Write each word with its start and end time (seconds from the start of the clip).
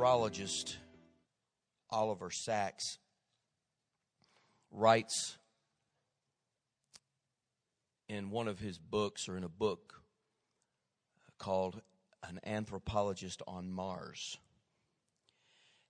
neurologist 0.00 0.78
Oliver 1.90 2.30
Sacks 2.30 2.96
writes 4.70 5.36
in 8.08 8.30
one 8.30 8.48
of 8.48 8.58
his 8.58 8.78
books 8.78 9.28
or 9.28 9.36
in 9.36 9.44
a 9.44 9.48
book 9.48 10.00
called 11.38 11.82
An 12.26 12.40
Anthropologist 12.46 13.42
on 13.46 13.70
Mars. 13.70 14.38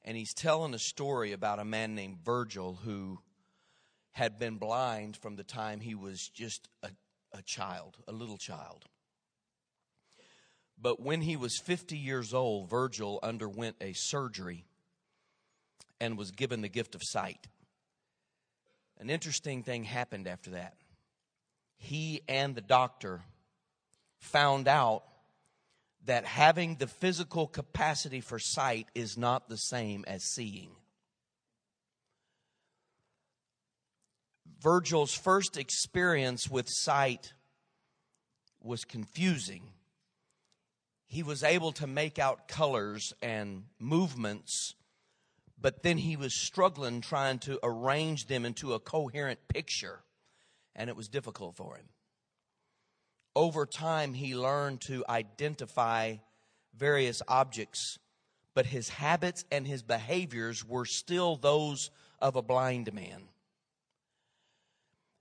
And 0.05 0.17
he's 0.17 0.35
telling 0.35 0.75
a 0.75 0.81
story 0.81 1.31
about 1.31 1.61
a 1.61 1.65
man 1.65 1.95
named 1.95 2.19
Virgil 2.25 2.81
who 2.83 3.21
had 4.11 4.41
been 4.41 4.57
blind 4.57 5.19
from 5.19 5.37
the 5.37 5.45
time 5.45 5.79
he 5.79 5.95
was 5.95 6.29
just 6.29 6.69
a, 6.83 6.91
a 7.33 7.43
child, 7.43 7.97
a 8.09 8.13
little 8.13 8.39
child. 8.39 8.87
But 10.83 11.01
when 11.01 11.21
he 11.21 11.37
was 11.37 11.59
50 11.59 11.97
years 11.97 12.33
old, 12.33 12.71
Virgil 12.71 13.21
underwent 13.23 13.77
a 13.81 13.93
surgery 13.93 14.65
and 16.01 16.17
was 16.17 16.31
given 16.31 16.63
the 16.63 16.69
gift 16.69 16.95
of 16.95 17.03
sight. 17.05 17.49
An 18.99 19.11
interesting 19.11 19.63
thing 19.63 19.85
happened 19.85 20.27
after 20.27 20.51
that. 20.51 20.75
He 21.77 22.23
and 22.29 22.55
the 22.55 22.61
doctor 22.63 23.23
found 24.19 24.69
out 24.69 25.05
that 26.07 26.25
having 26.25 26.77
the 26.77 26.87
physical 26.87 27.47
capacity 27.47 28.21
for 28.21 28.39
sight 28.39 28.87
is 28.95 29.19
not 29.19 29.49
the 29.49 29.57
same 29.57 30.05
as 30.07 30.25
seeing. 30.25 30.71
Virgil's 34.61 35.15
first 35.15 35.57
experience 35.57 36.49
with 36.49 36.67
sight 36.69 37.33
was 38.63 38.85
confusing. 38.85 39.63
He 41.11 41.23
was 41.23 41.43
able 41.43 41.73
to 41.73 41.87
make 41.87 42.19
out 42.19 42.49
colors 42.49 43.13
and 43.21 43.65
movements, 43.79 44.75
but 45.61 45.83
then 45.83 45.99
he 45.99 46.17
was 46.17 46.33
struggling 46.33 47.03
trying 47.03 47.41
to 47.41 47.59
arrange 47.63 48.27
them 48.27 48.47
into 48.47 48.73
a 48.73 48.81
coherent 48.81 49.41
picture, 49.49 50.01
and 50.75 50.89
it 50.89 50.97
was 50.97 51.09
difficult 51.09 51.57
for 51.57 51.77
him 51.77 51.91
over 53.37 53.67
time, 53.67 54.15
he 54.15 54.37
learned 54.37 54.81
to 54.83 55.05
identify 55.09 56.17
various 56.77 57.23
objects, 57.29 57.99
but 58.55 58.67
his 58.67 58.89
habits 58.89 59.45
and 59.51 59.67
his 59.67 59.83
behaviors 59.83 60.65
were 60.65 60.85
still 60.85 61.37
those 61.37 61.91
of 62.21 62.37
a 62.37 62.43
blind 62.43 62.93
man. 62.93 63.23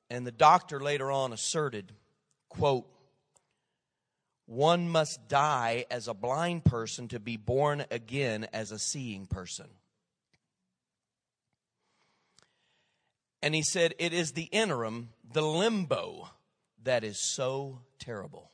And 0.10 0.26
the 0.26 0.32
doctor 0.32 0.80
later 0.80 1.12
on 1.12 1.34
asserted, 1.34 1.94
quote, 2.50 2.88
one 4.50 4.90
must 4.90 5.28
die 5.28 5.86
as 5.92 6.08
a 6.08 6.14
blind 6.16 6.66
person 6.66 7.08
to 7.08 7.20
be 7.20 7.38
born 7.38 7.86
again 7.92 8.48
as 8.52 8.72
a 8.72 8.80
seeing 8.80 9.28
person. 9.28 9.68
And 13.44 13.54
he 13.54 13.62
said, 13.62 13.94
it 14.00 14.12
is 14.12 14.32
the 14.32 14.50
interim, 14.52 15.10
the 15.32 15.44
limbo, 15.44 16.32
that 16.84 17.04
is 17.04 17.20
so 17.36 17.82
terrible. 18.00 18.50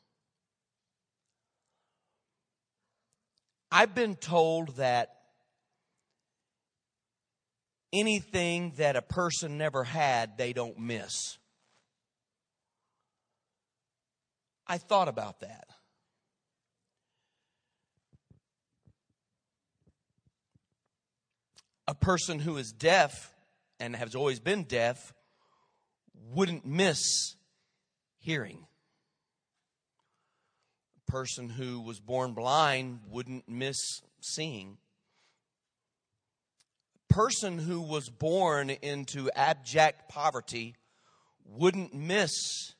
I've 3.71 3.95
been 3.95 4.15
told 4.15 4.75
that 4.75 5.15
anything 7.93 8.73
that 8.75 8.97
a 8.97 9.01
person 9.01 9.57
never 9.57 9.85
had, 9.85 10.37
they 10.37 10.51
don't 10.51 10.77
miss. 10.77 11.37
I 14.67 14.77
thought 14.77 15.07
about 15.07 15.39
that. 15.39 15.69
A 21.87 21.93
person 21.93 22.39
who 22.39 22.57
is 22.57 22.71
deaf 22.71 23.31
and 23.79 23.95
has 23.95 24.15
always 24.15 24.39
been 24.39 24.63
deaf 24.63 25.13
wouldn't 26.33 26.65
miss 26.65 27.35
hearing. 28.17 28.65
A 31.07 31.11
person 31.11 31.49
who 31.49 31.79
was 31.81 31.99
born 31.99 32.33
blind 32.33 33.01
wouldn't 33.07 33.47
miss 33.47 34.01
seeing. 34.19 34.77
A 37.09 37.13
person 37.13 37.59
who 37.59 37.81
was 37.81 38.09
born 38.09 38.71
into 38.71 39.29
abject 39.35 40.09
poverty 40.09 40.75
wouldn't 41.45 41.93
miss 41.93 42.73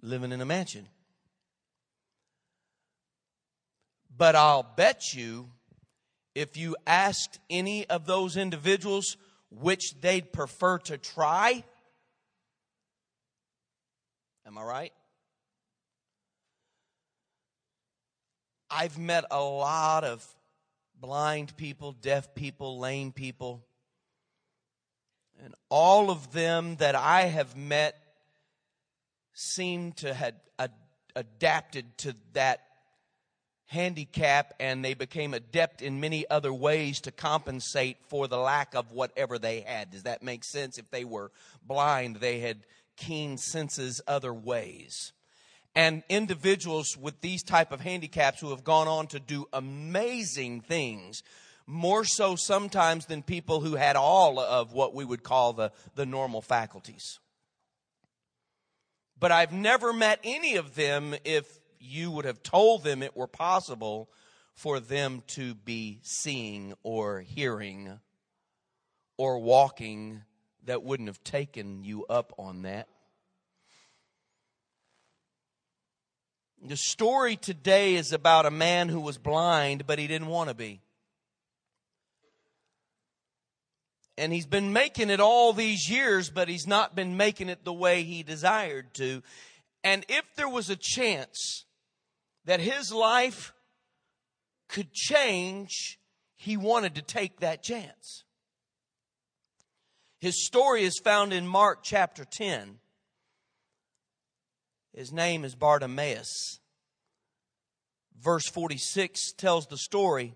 living 0.00 0.30
in 0.30 0.40
a 0.40 0.46
mansion. 0.46 0.86
But 4.16 4.36
I'll 4.36 4.62
bet 4.62 5.12
you 5.12 5.50
if 6.34 6.56
you 6.56 6.76
asked 6.86 7.38
any 7.50 7.88
of 7.88 8.06
those 8.06 8.36
individuals 8.36 9.16
which 9.50 10.00
they'd 10.00 10.32
prefer 10.32 10.78
to 10.78 10.98
try, 10.98 11.64
Am 14.46 14.56
I 14.56 14.62
right? 14.62 14.92
I've 18.70 18.98
met 18.98 19.26
a 19.30 19.42
lot 19.42 20.04
of 20.04 20.26
blind 20.98 21.54
people, 21.58 21.92
deaf 21.92 22.34
people, 22.34 22.78
lame 22.78 23.12
people. 23.12 23.62
And 25.44 25.54
all 25.68 26.10
of 26.10 26.32
them 26.32 26.76
that 26.76 26.94
I 26.94 27.22
have 27.22 27.56
met 27.56 27.94
seem 29.34 29.92
to 29.92 30.14
have 30.14 30.34
adapted 31.14 31.98
to 31.98 32.14
that 32.32 32.60
handicap 33.68 34.54
and 34.58 34.84
they 34.84 34.94
became 34.94 35.32
adept 35.32 35.80
in 35.80 36.00
many 36.00 36.28
other 36.28 36.52
ways 36.52 37.00
to 37.02 37.12
compensate 37.12 37.98
for 38.08 38.26
the 38.26 38.38
lack 38.38 38.74
of 38.74 38.92
whatever 38.92 39.38
they 39.38 39.60
had. 39.60 39.90
Does 39.90 40.02
that 40.02 40.22
make 40.22 40.44
sense? 40.44 40.78
If 40.78 40.90
they 40.90 41.04
were 41.04 41.30
blind, 41.66 42.16
they 42.16 42.40
had 42.40 42.66
keen 42.96 43.38
senses 43.38 44.00
other 44.06 44.34
ways 44.34 45.12
and 45.78 46.02
individuals 46.08 46.96
with 46.96 47.20
these 47.20 47.42
type 47.44 47.70
of 47.70 47.80
handicaps 47.80 48.40
who 48.40 48.50
have 48.50 48.64
gone 48.64 48.88
on 48.88 49.06
to 49.06 49.20
do 49.20 49.46
amazing 49.52 50.60
things 50.60 51.22
more 51.66 52.04
so 52.04 52.34
sometimes 52.34 53.06
than 53.06 53.22
people 53.22 53.60
who 53.60 53.76
had 53.76 53.94
all 53.94 54.40
of 54.40 54.72
what 54.72 54.92
we 54.92 55.04
would 55.04 55.22
call 55.22 55.52
the, 55.52 55.70
the 55.94 56.04
normal 56.04 56.42
faculties 56.42 57.20
but 59.20 59.30
i've 59.30 59.52
never 59.52 59.92
met 59.92 60.18
any 60.24 60.56
of 60.56 60.74
them 60.74 61.14
if 61.24 61.57
you 61.80 62.10
would 62.10 62.24
have 62.24 62.42
told 62.42 62.84
them 62.84 63.02
it 63.02 63.16
were 63.16 63.26
possible 63.26 64.08
for 64.54 64.80
them 64.80 65.22
to 65.28 65.54
be 65.54 66.00
seeing 66.02 66.74
or 66.82 67.20
hearing 67.20 68.00
or 69.16 69.38
walking 69.38 70.22
that 70.64 70.82
wouldn't 70.82 71.08
have 71.08 71.22
taken 71.22 71.84
you 71.84 72.04
up 72.06 72.32
on 72.38 72.62
that. 72.62 72.88
The 76.60 76.76
story 76.76 77.36
today 77.36 77.94
is 77.94 78.12
about 78.12 78.46
a 78.46 78.50
man 78.50 78.88
who 78.88 79.00
was 79.00 79.16
blind, 79.16 79.86
but 79.86 79.98
he 79.98 80.08
didn't 80.08 80.26
want 80.26 80.48
to 80.48 80.54
be. 80.54 80.80
And 84.16 84.32
he's 84.32 84.46
been 84.46 84.72
making 84.72 85.10
it 85.10 85.20
all 85.20 85.52
these 85.52 85.88
years, 85.88 86.30
but 86.30 86.48
he's 86.48 86.66
not 86.66 86.96
been 86.96 87.16
making 87.16 87.48
it 87.48 87.64
the 87.64 87.72
way 87.72 88.02
he 88.02 88.24
desired 88.24 88.92
to. 88.94 89.22
And 89.84 90.04
if 90.08 90.24
there 90.34 90.48
was 90.48 90.68
a 90.68 90.76
chance 90.76 91.64
that 92.48 92.60
his 92.60 92.90
life 92.90 93.52
could 94.70 94.90
change, 94.94 95.98
he 96.34 96.56
wanted 96.56 96.94
to 96.94 97.02
take 97.02 97.40
that 97.40 97.62
chance. 97.62 98.24
His 100.18 100.46
story 100.46 100.84
is 100.84 100.98
found 100.98 101.34
in 101.34 101.46
Mark 101.46 101.80
chapter 101.82 102.24
10. 102.24 102.78
His 104.94 105.12
name 105.12 105.44
is 105.44 105.54
Bartimaeus. 105.54 106.58
Verse 108.18 108.48
46 108.48 109.32
tells 109.32 109.66
the 109.66 109.76
story. 109.76 110.34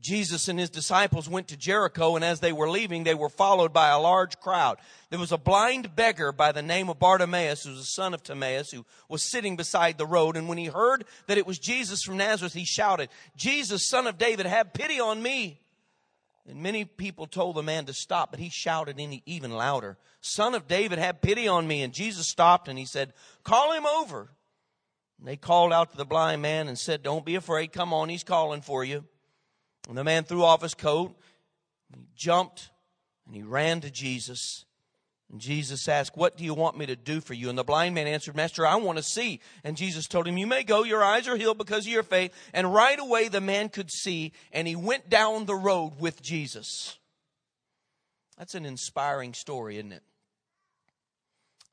Jesus 0.00 0.48
and 0.48 0.58
his 0.58 0.70
disciples 0.70 1.28
went 1.28 1.48
to 1.48 1.56
Jericho, 1.56 2.16
and 2.16 2.24
as 2.24 2.40
they 2.40 2.52
were 2.52 2.70
leaving, 2.70 3.04
they 3.04 3.14
were 3.14 3.28
followed 3.28 3.72
by 3.72 3.88
a 3.88 3.98
large 3.98 4.40
crowd. 4.40 4.78
There 5.10 5.18
was 5.18 5.32
a 5.32 5.38
blind 5.38 5.94
beggar 5.94 6.32
by 6.32 6.52
the 6.52 6.62
name 6.62 6.88
of 6.88 6.98
Bartimaeus, 6.98 7.64
who 7.64 7.70
was 7.70 7.80
a 7.80 7.84
son 7.84 8.14
of 8.14 8.22
Timaeus, 8.22 8.70
who 8.70 8.86
was 9.08 9.22
sitting 9.22 9.56
beside 9.56 9.98
the 9.98 10.06
road. 10.06 10.36
And 10.36 10.48
when 10.48 10.58
he 10.58 10.66
heard 10.66 11.04
that 11.26 11.38
it 11.38 11.46
was 11.46 11.58
Jesus 11.58 12.02
from 12.02 12.16
Nazareth, 12.16 12.54
he 12.54 12.64
shouted, 12.64 13.10
Jesus, 13.36 13.88
son 13.88 14.06
of 14.06 14.16
David, 14.16 14.46
have 14.46 14.72
pity 14.72 15.00
on 15.00 15.22
me. 15.22 15.60
And 16.48 16.62
many 16.62 16.84
people 16.84 17.26
told 17.26 17.56
the 17.56 17.62
man 17.62 17.84
to 17.84 17.92
stop, 17.92 18.30
but 18.30 18.40
he 18.40 18.48
shouted 18.48 18.98
even 19.26 19.50
louder, 19.52 19.98
Son 20.22 20.54
of 20.54 20.66
David, 20.66 20.98
have 20.98 21.20
pity 21.20 21.46
on 21.46 21.66
me. 21.66 21.82
And 21.82 21.92
Jesus 21.92 22.28
stopped 22.28 22.68
and 22.68 22.78
he 22.78 22.86
said, 22.86 23.12
Call 23.44 23.72
him 23.72 23.86
over. 23.86 24.30
And 25.18 25.28
they 25.28 25.36
called 25.36 25.72
out 25.72 25.90
to 25.90 25.96
the 25.96 26.06
blind 26.06 26.40
man 26.40 26.68
and 26.68 26.78
said, 26.78 27.02
Don't 27.02 27.24
be 27.24 27.34
afraid. 27.34 27.72
Come 27.72 27.92
on, 27.92 28.08
he's 28.08 28.24
calling 28.24 28.62
for 28.62 28.82
you. 28.82 29.04
And 29.90 29.98
the 29.98 30.04
man 30.04 30.22
threw 30.22 30.44
off 30.44 30.62
his 30.62 30.74
coat, 30.74 31.16
he 31.92 32.06
jumped, 32.14 32.70
and 33.26 33.34
he 33.34 33.42
ran 33.42 33.80
to 33.80 33.90
Jesus. 33.90 34.64
And 35.32 35.40
Jesus 35.40 35.88
asked, 35.88 36.16
What 36.16 36.36
do 36.36 36.44
you 36.44 36.54
want 36.54 36.78
me 36.78 36.86
to 36.86 36.94
do 36.94 37.20
for 37.20 37.34
you? 37.34 37.48
And 37.48 37.58
the 37.58 37.64
blind 37.64 37.96
man 37.96 38.06
answered, 38.06 38.36
Master, 38.36 38.64
I 38.64 38.76
want 38.76 38.98
to 38.98 39.02
see. 39.02 39.40
And 39.64 39.76
Jesus 39.76 40.06
told 40.06 40.28
him, 40.28 40.38
You 40.38 40.46
may 40.46 40.62
go, 40.62 40.84
your 40.84 41.02
eyes 41.02 41.26
are 41.26 41.36
healed 41.36 41.58
because 41.58 41.86
of 41.86 41.92
your 41.92 42.04
faith. 42.04 42.32
And 42.54 42.72
right 42.72 43.00
away 43.00 43.26
the 43.26 43.40
man 43.40 43.68
could 43.68 43.90
see, 43.90 44.32
and 44.52 44.68
he 44.68 44.76
went 44.76 45.10
down 45.10 45.46
the 45.46 45.56
road 45.56 45.94
with 45.98 46.22
Jesus. 46.22 46.96
That's 48.38 48.54
an 48.54 48.66
inspiring 48.66 49.34
story, 49.34 49.76
isn't 49.78 49.90
it? 49.90 50.04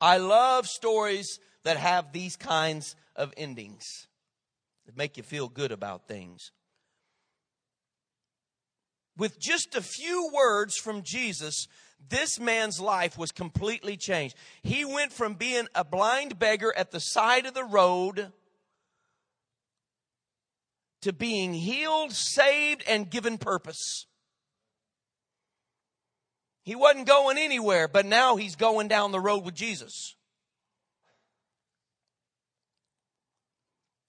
I 0.00 0.16
love 0.16 0.66
stories 0.66 1.38
that 1.62 1.76
have 1.76 2.12
these 2.12 2.34
kinds 2.34 2.96
of 3.14 3.32
endings 3.36 4.08
that 4.86 4.96
make 4.96 5.16
you 5.16 5.22
feel 5.22 5.48
good 5.48 5.70
about 5.70 6.08
things. 6.08 6.50
With 9.18 9.40
just 9.40 9.74
a 9.74 9.82
few 9.82 10.30
words 10.32 10.76
from 10.76 11.02
Jesus, 11.02 11.66
this 12.08 12.38
man's 12.38 12.80
life 12.80 13.18
was 13.18 13.32
completely 13.32 13.96
changed. 13.96 14.36
He 14.62 14.84
went 14.84 15.12
from 15.12 15.34
being 15.34 15.66
a 15.74 15.84
blind 15.84 16.38
beggar 16.38 16.72
at 16.76 16.92
the 16.92 17.00
side 17.00 17.44
of 17.44 17.54
the 17.54 17.64
road 17.64 18.32
to 21.02 21.12
being 21.12 21.52
healed, 21.52 22.12
saved, 22.12 22.84
and 22.88 23.10
given 23.10 23.38
purpose. 23.38 24.06
He 26.62 26.76
wasn't 26.76 27.06
going 27.06 27.38
anywhere, 27.38 27.88
but 27.88 28.06
now 28.06 28.36
he's 28.36 28.54
going 28.54 28.88
down 28.88 29.10
the 29.10 29.20
road 29.20 29.44
with 29.44 29.54
Jesus. 29.54 30.14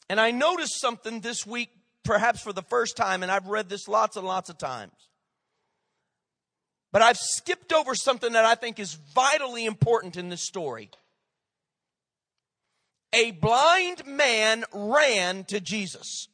And 0.10 0.20
I 0.20 0.32
noticed 0.32 0.80
something 0.80 1.22
this 1.22 1.48
week, 1.48 1.70
perhaps 2.04 2.42
for 2.42 2.54
the 2.54 2.62
first 2.62 2.98
time, 2.98 3.24
and 3.24 3.32
I've 3.32 3.48
read 3.48 3.70
this 3.70 3.88
lots 3.88 4.18
and 4.18 4.26
lots 4.26 4.50
of 4.50 4.58
times. 4.58 4.94
But 6.92 7.02
I've 7.02 7.18
skipped 7.18 7.72
over 7.72 7.94
something 7.94 8.34
that 8.34 8.46
I 8.46 8.56
think 8.56 8.80
is 8.80 8.94
vitally 8.94 9.66
important 9.66 10.18
in 10.18 10.30
this 10.30 10.42
story. 10.42 10.90
A 13.14 13.32
blind 13.32 14.06
man 14.06 14.66
ran 14.74 15.44
to 15.46 15.60
Jesus. 15.60 16.28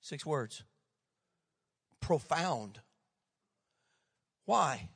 Six 0.00 0.26
words. 0.26 0.62
Profound. 2.00 2.80
Why? 4.44 4.88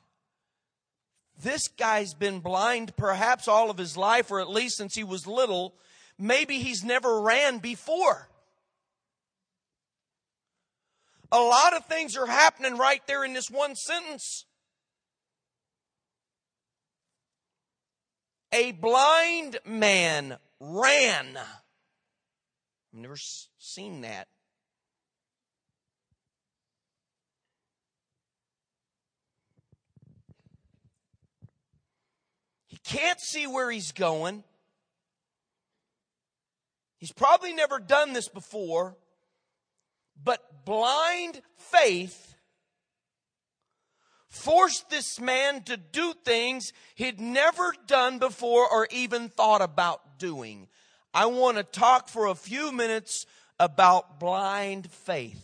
This 1.41 1.67
guy's 1.67 2.13
been 2.13 2.39
blind 2.39 2.95
perhaps 2.95 3.47
all 3.47 3.69
of 3.69 3.77
his 3.77 3.95
life, 3.95 4.31
or 4.31 4.39
at 4.39 4.49
least 4.49 4.77
since 4.77 4.95
he 4.95 5.03
was 5.03 5.27
little 5.27 5.75
maybe 6.17 6.59
he's 6.59 6.83
never 6.83 7.21
ran 7.21 7.59
before. 7.59 8.27
A 11.31 11.39
lot 11.39 11.75
of 11.75 11.85
things 11.85 12.15
are 12.15 12.25
happening 12.25 12.77
right 12.77 13.05
there 13.05 13.23
in 13.23 13.33
this 13.33 13.51
one 13.51 13.75
sentence. 13.75 14.45
A 18.53 18.71
blind 18.71 19.59
man 19.65 20.37
ran. 20.59 21.37
I've 21.37 21.43
never 22.93 23.17
seen 23.57 24.01
that. 24.01 24.27
Can't 32.87 33.19
see 33.19 33.47
where 33.47 33.69
he's 33.69 33.91
going. 33.91 34.43
He's 36.97 37.11
probably 37.11 37.53
never 37.53 37.79
done 37.79 38.13
this 38.13 38.29
before, 38.29 38.95
but 40.23 40.65
blind 40.65 41.41
faith 41.57 42.35
forced 44.29 44.89
this 44.89 45.19
man 45.19 45.63
to 45.63 45.77
do 45.77 46.13
things 46.25 46.73
he'd 46.95 47.19
never 47.19 47.73
done 47.85 48.19
before 48.19 48.67
or 48.67 48.87
even 48.91 49.29
thought 49.29 49.61
about 49.61 50.17
doing. 50.17 50.67
I 51.13 51.27
want 51.27 51.57
to 51.57 51.63
talk 51.63 52.07
for 52.09 52.27
a 52.27 52.35
few 52.35 52.71
minutes 52.71 53.25
about 53.59 54.19
blind 54.19 54.89
faith. 54.89 55.43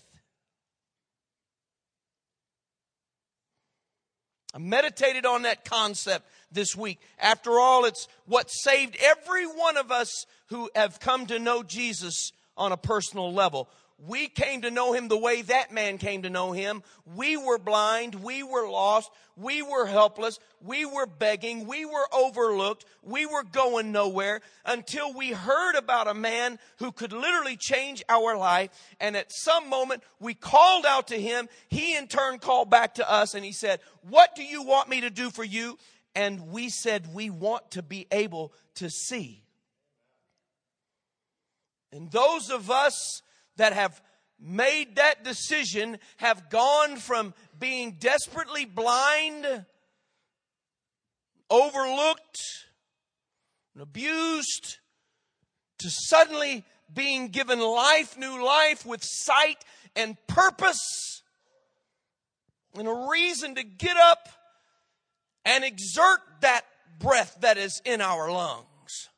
I 4.54 4.60
meditated 4.60 5.26
on 5.26 5.44
that 5.44 5.66
concept 5.66 6.30
this 6.54 6.76
week. 6.76 7.00
After 7.20 7.60
all, 7.60 7.86
it's 7.86 8.08
what 8.26 8.50
saved 8.50 8.98
every 9.02 9.46
one 9.46 9.78
of 9.78 9.92
us 9.92 10.26
who 10.48 10.70
have 10.76 11.00
come 11.00 11.26
to 11.28 11.40
know 11.40 11.64
Jesus 11.64 12.32
on 12.56 12.72
a 12.72 12.78
personal 12.78 13.34
level. 13.34 13.70
We 14.06 14.28
came 14.28 14.64
to 14.64 14.72
know 14.72 14.92
him 14.92 15.08
the 15.08 15.18
way 15.18 15.44
that 15.44 15.72
man 15.72 15.98
came 15.98 16.24
to 16.24 16.30
know 16.30 16.52
him. 16.52 16.84
We 17.16 17.38
were 17.38 17.58
blind. 17.58 18.16
We 18.16 18.44
were 18.44 18.68
lost. 18.68 19.10
We 19.38 19.62
were 19.62 19.86
helpless. 19.86 20.40
We 20.62 20.86
were 20.86 21.06
begging. 21.06 21.68
We 21.68 21.86
were 21.86 22.06
overlooked. 22.12 22.86
We 23.02 23.26
were 23.26 23.44
going 23.44 23.92
nowhere 23.92 24.42
until 24.66 25.14
we 25.14 25.32
heard 25.32 25.76
about 25.76 26.08
a 26.08 26.14
man 26.14 26.60
who 26.80 26.92
could 26.92 27.14
literally 27.14 27.56
change 27.58 28.04
our 28.10 28.36
life. 28.38 28.72
And 29.00 29.16
at 29.16 29.32
some 29.32 29.70
moment, 29.70 30.04
we 30.20 30.34
called 30.34 30.86
out 30.86 31.08
to 31.08 31.20
him. 31.20 31.48
He 31.70 31.96
in 31.96 32.08
turn 32.08 32.40
called 32.40 32.70
back 32.70 32.96
to 32.96 33.10
us 33.10 33.36
and 33.36 33.46
he 33.46 33.54
said, 33.54 33.80
What 34.10 34.36
do 34.36 34.44
you 34.44 34.64
want 34.64 34.90
me 34.90 35.02
to 35.02 35.10
do 35.10 35.30
for 35.30 35.44
you? 35.44 35.78
And 36.16 36.50
we 36.50 36.70
said, 36.70 37.14
We 37.14 37.30
want 37.30 37.72
to 37.72 37.82
be 37.82 38.08
able 38.12 38.54
to 38.76 38.90
see. 38.90 39.44
And 41.92 42.12
those 42.12 42.50
of 42.50 42.72
us 42.72 43.22
that 43.58 43.74
have 43.74 44.02
made 44.40 44.96
that 44.96 45.24
decision 45.24 46.00
have 46.18 46.50
gone 46.50 46.98
from 46.98 47.34
being 47.60 47.98
desperately 48.00 48.66
blind, 48.66 49.66
overlooked, 51.50 52.42
and 53.74 53.84
abused 53.84 54.78
to 55.80 55.90
suddenly 55.90 56.64
being 56.94 57.30
given 57.30 57.60
life, 57.60 58.18
new 58.18 58.44
life 58.44 58.86
with 58.86 59.04
sight 59.04 59.64
and 59.96 60.18
purpose 60.28 61.22
and 62.78 62.88
a 62.88 63.08
reason 63.10 63.56
to 63.56 63.64
get 63.64 63.98
up 63.98 64.30
and 65.46 65.64
exert 65.64 66.20
that 66.42 66.62
breath 67.00 67.38
that 67.42 67.58
is 67.58 67.82
in 67.86 68.02
our 68.02 68.32
lungs. 68.32 69.10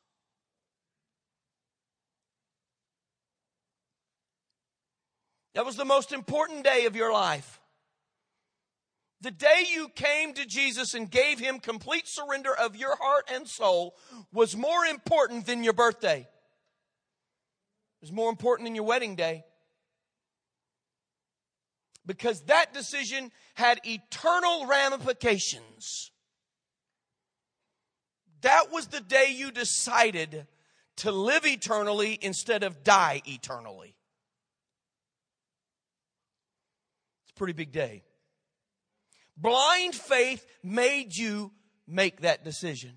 That 5.54 5.64
was 5.64 5.76
the 5.76 5.84
most 5.86 6.12
important 6.12 6.64
day 6.64 6.84
of 6.84 6.96
your 6.96 7.12
life. 7.12 7.60
The 9.22 9.30
day 9.30 9.64
you 9.72 9.88
came 9.88 10.34
to 10.34 10.44
Jesus 10.44 10.92
and 10.92 11.10
gave 11.10 11.38
him 11.38 11.58
complete 11.58 12.06
surrender 12.06 12.54
of 12.54 12.76
your 12.76 12.94
heart 12.96 13.24
and 13.32 13.48
soul 13.48 13.96
was 14.32 14.54
more 14.54 14.84
important 14.84 15.46
than 15.46 15.64
your 15.64 15.72
birthday. 15.72 16.20
It 16.20 18.02
was 18.02 18.12
more 18.12 18.28
important 18.28 18.66
than 18.66 18.74
your 18.74 18.84
wedding 18.84 19.16
day. 19.16 19.44
Because 22.04 22.42
that 22.42 22.74
decision 22.74 23.32
had 23.54 23.80
eternal 23.84 24.66
ramifications. 24.66 26.10
That 28.46 28.70
was 28.70 28.86
the 28.86 29.00
day 29.00 29.34
you 29.34 29.50
decided 29.50 30.46
to 30.98 31.10
live 31.10 31.44
eternally 31.44 32.16
instead 32.22 32.62
of 32.62 32.84
die 32.84 33.20
eternally. 33.26 33.96
It's 37.24 37.32
a 37.32 37.34
pretty 37.34 37.54
big 37.54 37.72
day. 37.72 38.04
Blind 39.36 39.96
faith 39.96 40.46
made 40.62 41.16
you 41.16 41.50
make 41.88 42.20
that 42.20 42.44
decision. 42.44 42.92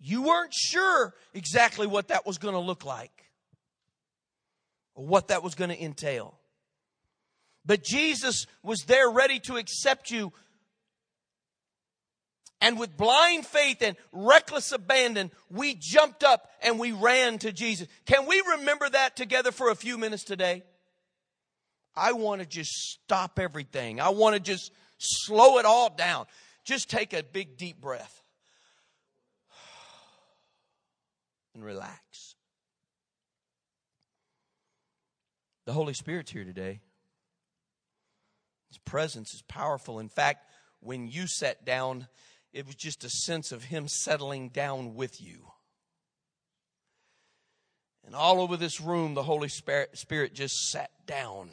You 0.00 0.22
weren't 0.22 0.52
sure 0.52 1.14
exactly 1.32 1.86
what 1.86 2.08
that 2.08 2.26
was 2.26 2.38
going 2.38 2.54
to 2.54 2.60
look 2.60 2.84
like 2.84 3.30
or 4.96 5.06
what 5.06 5.28
that 5.28 5.44
was 5.44 5.54
going 5.54 5.70
to 5.70 5.80
entail. 5.80 6.40
But 7.64 7.84
Jesus 7.84 8.46
was 8.64 8.80
there 8.88 9.08
ready 9.08 9.38
to 9.44 9.58
accept 9.58 10.10
you 10.10 10.32
and 12.62 12.78
with 12.78 12.96
blind 12.96 13.44
faith 13.44 13.82
and 13.82 13.96
reckless 14.12 14.70
abandon, 14.70 15.32
we 15.50 15.74
jumped 15.74 16.22
up 16.22 16.48
and 16.62 16.78
we 16.78 16.92
ran 16.92 17.38
to 17.38 17.52
Jesus. 17.52 17.88
Can 18.06 18.26
we 18.26 18.40
remember 18.56 18.88
that 18.88 19.16
together 19.16 19.50
for 19.50 19.70
a 19.70 19.74
few 19.74 19.98
minutes 19.98 20.22
today? 20.22 20.62
I 21.96 22.12
want 22.12 22.40
to 22.40 22.46
just 22.46 22.70
stop 22.70 23.40
everything. 23.40 24.00
I 24.00 24.10
want 24.10 24.36
to 24.36 24.40
just 24.40 24.70
slow 24.98 25.58
it 25.58 25.66
all 25.66 25.90
down. 25.90 26.26
Just 26.64 26.88
take 26.88 27.12
a 27.12 27.24
big 27.24 27.56
deep 27.56 27.80
breath 27.80 28.22
and 31.56 31.64
relax. 31.64 32.36
The 35.66 35.72
Holy 35.72 35.94
Spirit's 35.94 36.30
here 36.30 36.44
today. 36.44 36.80
His 38.68 38.78
presence 38.78 39.34
is 39.34 39.42
powerful. 39.42 39.98
In 39.98 40.08
fact, 40.08 40.46
when 40.78 41.08
you 41.08 41.26
sat 41.26 41.64
down, 41.64 42.06
it 42.52 42.66
was 42.66 42.74
just 42.74 43.04
a 43.04 43.10
sense 43.10 43.52
of 43.52 43.64
Him 43.64 43.88
settling 43.88 44.48
down 44.48 44.94
with 44.94 45.20
you. 45.20 45.52
And 48.04 48.14
all 48.14 48.40
over 48.40 48.56
this 48.56 48.80
room, 48.80 49.14
the 49.14 49.22
Holy 49.22 49.48
Spirit 49.48 50.34
just 50.34 50.70
sat 50.70 50.90
down. 51.06 51.50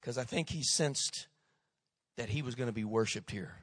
Because 0.00 0.16
I 0.16 0.24
think 0.24 0.48
he 0.48 0.62
sensed 0.62 1.26
that 2.16 2.28
he 2.28 2.42
was 2.42 2.54
going 2.54 2.68
to 2.68 2.72
be 2.72 2.84
worshiped 2.84 3.30
here. 3.30 3.56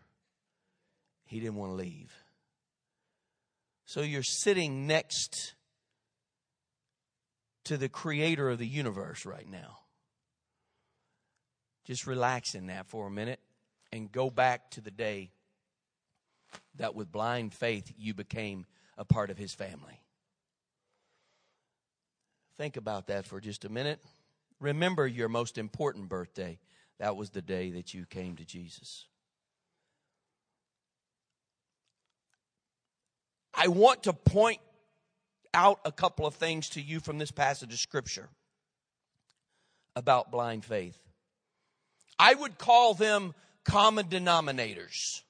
He 1.26 1.40
didn't 1.40 1.56
want 1.56 1.72
to 1.72 1.76
leave. 1.76 2.14
So 3.86 4.02
you're 4.02 4.24
sitting 4.24 4.86
next 4.86 5.56
to 7.66 7.78
the 7.78 7.90
creator 7.90 8.50
of 8.50 8.60
the 8.60 8.68
universe 8.68 9.26
right 9.26 9.48
now. 9.50 9.80
Just 11.86 12.06
relax 12.06 12.54
in 12.54 12.68
that 12.68 12.88
for 12.88 13.08
a 13.08 13.12
minute 13.12 13.40
and 13.92 14.12
go 14.12 14.30
back 14.30 14.72
to 14.72 14.82
the 14.82 14.92
day 14.92 15.32
that 16.80 16.96
with 16.96 17.12
blind 17.12 17.54
faith 17.54 17.94
you 17.98 18.14
became 18.14 18.66
a 18.98 19.06
part 19.06 19.30
of 19.30 19.38
his 19.38 19.54
family. 19.54 20.02
Think 22.58 22.76
about 22.76 23.08
that 23.08 23.26
for 23.26 23.40
just 23.40 23.64
a 23.64 23.70
minute. 23.70 24.02
Remember 24.60 25.08
your 25.08 25.30
most 25.30 25.58
important 25.58 26.10
birthday. 26.10 26.60
That 27.00 27.16
was 27.16 27.30
the 27.30 27.42
day 27.42 27.72
that 27.72 27.94
you 27.94 28.06
came 28.06 28.36
to 28.36 28.44
Jesus. 28.44 29.06
I 33.54 33.68
want 33.68 34.04
to 34.04 34.14
point 34.14 34.60
out 35.54 35.80
a 35.86 35.92
couple 35.92 36.26
of 36.26 36.36
things 36.36 36.70
to 36.72 36.82
you 36.82 37.00
from 37.00 37.18
this 37.18 37.32
passage 37.32 37.74
of 37.74 37.80
Scripture 37.80 38.30
about 39.96 40.32
blind 40.32 40.66
faith. 40.66 40.98
I 42.18 42.34
would 42.34 42.58
call 42.58 42.94
them 42.94 43.34
common 43.64 44.08
denominators. 44.08 45.22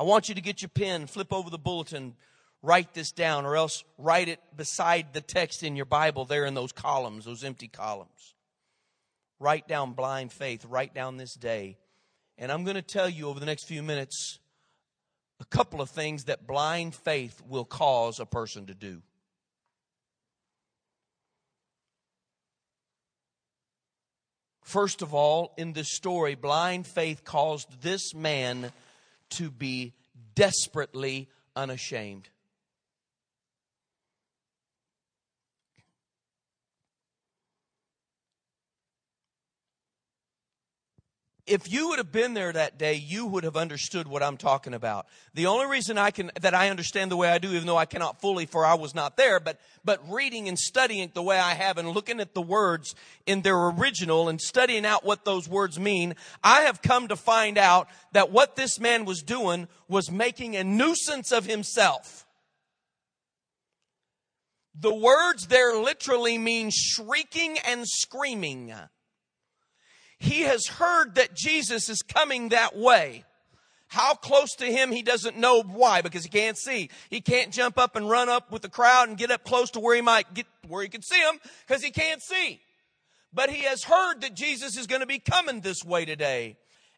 I 0.00 0.02
want 0.02 0.30
you 0.30 0.34
to 0.34 0.40
get 0.40 0.62
your 0.62 0.70
pen, 0.70 1.06
flip 1.06 1.30
over 1.30 1.50
the 1.50 1.58
bulletin, 1.58 2.14
write 2.62 2.94
this 2.94 3.12
down, 3.12 3.44
or 3.44 3.54
else 3.54 3.84
write 3.98 4.28
it 4.30 4.40
beside 4.56 5.12
the 5.12 5.20
text 5.20 5.62
in 5.62 5.76
your 5.76 5.84
Bible 5.84 6.24
there 6.24 6.46
in 6.46 6.54
those 6.54 6.72
columns, 6.72 7.26
those 7.26 7.44
empty 7.44 7.68
columns. 7.68 8.34
Write 9.38 9.68
down 9.68 9.92
blind 9.92 10.32
faith, 10.32 10.64
write 10.64 10.94
down 10.94 11.18
this 11.18 11.34
day. 11.34 11.76
And 12.38 12.50
I'm 12.50 12.64
going 12.64 12.76
to 12.76 12.82
tell 12.82 13.10
you 13.10 13.28
over 13.28 13.38
the 13.38 13.44
next 13.44 13.64
few 13.64 13.82
minutes 13.82 14.38
a 15.38 15.44
couple 15.44 15.82
of 15.82 15.90
things 15.90 16.24
that 16.24 16.46
blind 16.46 16.94
faith 16.94 17.42
will 17.46 17.66
cause 17.66 18.20
a 18.20 18.24
person 18.24 18.68
to 18.68 18.74
do. 18.74 19.02
First 24.62 25.02
of 25.02 25.12
all, 25.12 25.52
in 25.58 25.74
this 25.74 25.92
story, 25.92 26.36
blind 26.36 26.86
faith 26.86 27.22
caused 27.22 27.82
this 27.82 28.14
man 28.14 28.72
to 29.30 29.50
be 29.50 29.94
desperately 30.34 31.28
unashamed. 31.56 32.28
If 41.50 41.70
you 41.70 41.88
would 41.88 41.98
have 41.98 42.12
been 42.12 42.34
there 42.34 42.52
that 42.52 42.78
day, 42.78 42.94
you 42.94 43.26
would 43.26 43.42
have 43.42 43.56
understood 43.56 44.06
what 44.06 44.22
I'm 44.22 44.36
talking 44.36 44.72
about. 44.72 45.06
The 45.34 45.46
only 45.46 45.66
reason 45.66 45.98
I 45.98 46.12
can, 46.12 46.30
that 46.40 46.54
I 46.54 46.70
understand 46.70 47.10
the 47.10 47.16
way 47.16 47.28
I 47.28 47.38
do, 47.38 47.52
even 47.52 47.66
though 47.66 47.76
I 47.76 47.86
cannot 47.86 48.20
fully 48.20 48.46
for 48.46 48.64
I 48.64 48.74
was 48.74 48.94
not 48.94 49.16
there, 49.16 49.40
but, 49.40 49.60
but 49.84 50.00
reading 50.08 50.46
and 50.46 50.56
studying 50.56 51.10
the 51.12 51.24
way 51.24 51.38
I 51.38 51.54
have 51.54 51.76
and 51.76 51.88
looking 51.88 52.20
at 52.20 52.34
the 52.34 52.40
words 52.40 52.94
in 53.26 53.42
their 53.42 53.56
original 53.56 54.28
and 54.28 54.40
studying 54.40 54.86
out 54.86 55.04
what 55.04 55.24
those 55.24 55.48
words 55.48 55.78
mean, 55.78 56.14
I 56.44 56.62
have 56.62 56.82
come 56.82 57.08
to 57.08 57.16
find 57.16 57.58
out 57.58 57.88
that 58.12 58.30
what 58.30 58.54
this 58.54 58.78
man 58.78 59.04
was 59.04 59.20
doing 59.20 59.66
was 59.88 60.08
making 60.08 60.54
a 60.54 60.62
nuisance 60.62 61.32
of 61.32 61.46
himself. 61.46 62.26
The 64.78 64.94
words 64.94 65.48
there 65.48 65.76
literally 65.76 66.38
mean 66.38 66.70
shrieking 66.72 67.58
and 67.66 67.86
screaming. 67.88 68.72
He 70.20 70.42
has 70.42 70.66
heard 70.66 71.14
that 71.14 71.34
Jesus 71.34 71.88
is 71.88 72.02
coming 72.02 72.50
that 72.50 72.76
way. 72.76 73.24
How 73.88 74.14
close 74.14 74.54
to 74.56 74.66
him 74.66 74.92
he 74.92 75.02
doesn't 75.02 75.36
know 75.36 75.62
why 75.62 76.02
because 76.02 76.22
he 76.22 76.28
can't 76.28 76.58
see. 76.58 76.90
He 77.08 77.22
can't 77.22 77.52
jump 77.52 77.78
up 77.78 77.96
and 77.96 78.08
run 78.08 78.28
up 78.28 78.52
with 78.52 78.62
the 78.62 78.68
crowd 78.68 79.08
and 79.08 79.18
get 79.18 79.32
up 79.32 79.42
close 79.42 79.70
to 79.70 79.80
where 79.80 79.96
he 79.96 80.02
might 80.02 80.32
get 80.32 80.46
where 80.68 80.82
he 80.82 80.88
can 80.88 81.02
see 81.02 81.20
him 81.20 81.40
because 81.66 81.82
he 81.82 81.90
can't 81.90 82.22
see. 82.22 82.60
But 83.32 83.50
he 83.50 83.64
has 83.64 83.82
heard 83.82 84.20
that 84.20 84.34
Jesus 84.34 84.76
is 84.76 84.86
going 84.86 85.00
to 85.00 85.06
be 85.06 85.18
coming 85.18 85.62
this 85.62 85.82
way 85.84 86.04
today. 86.04 86.56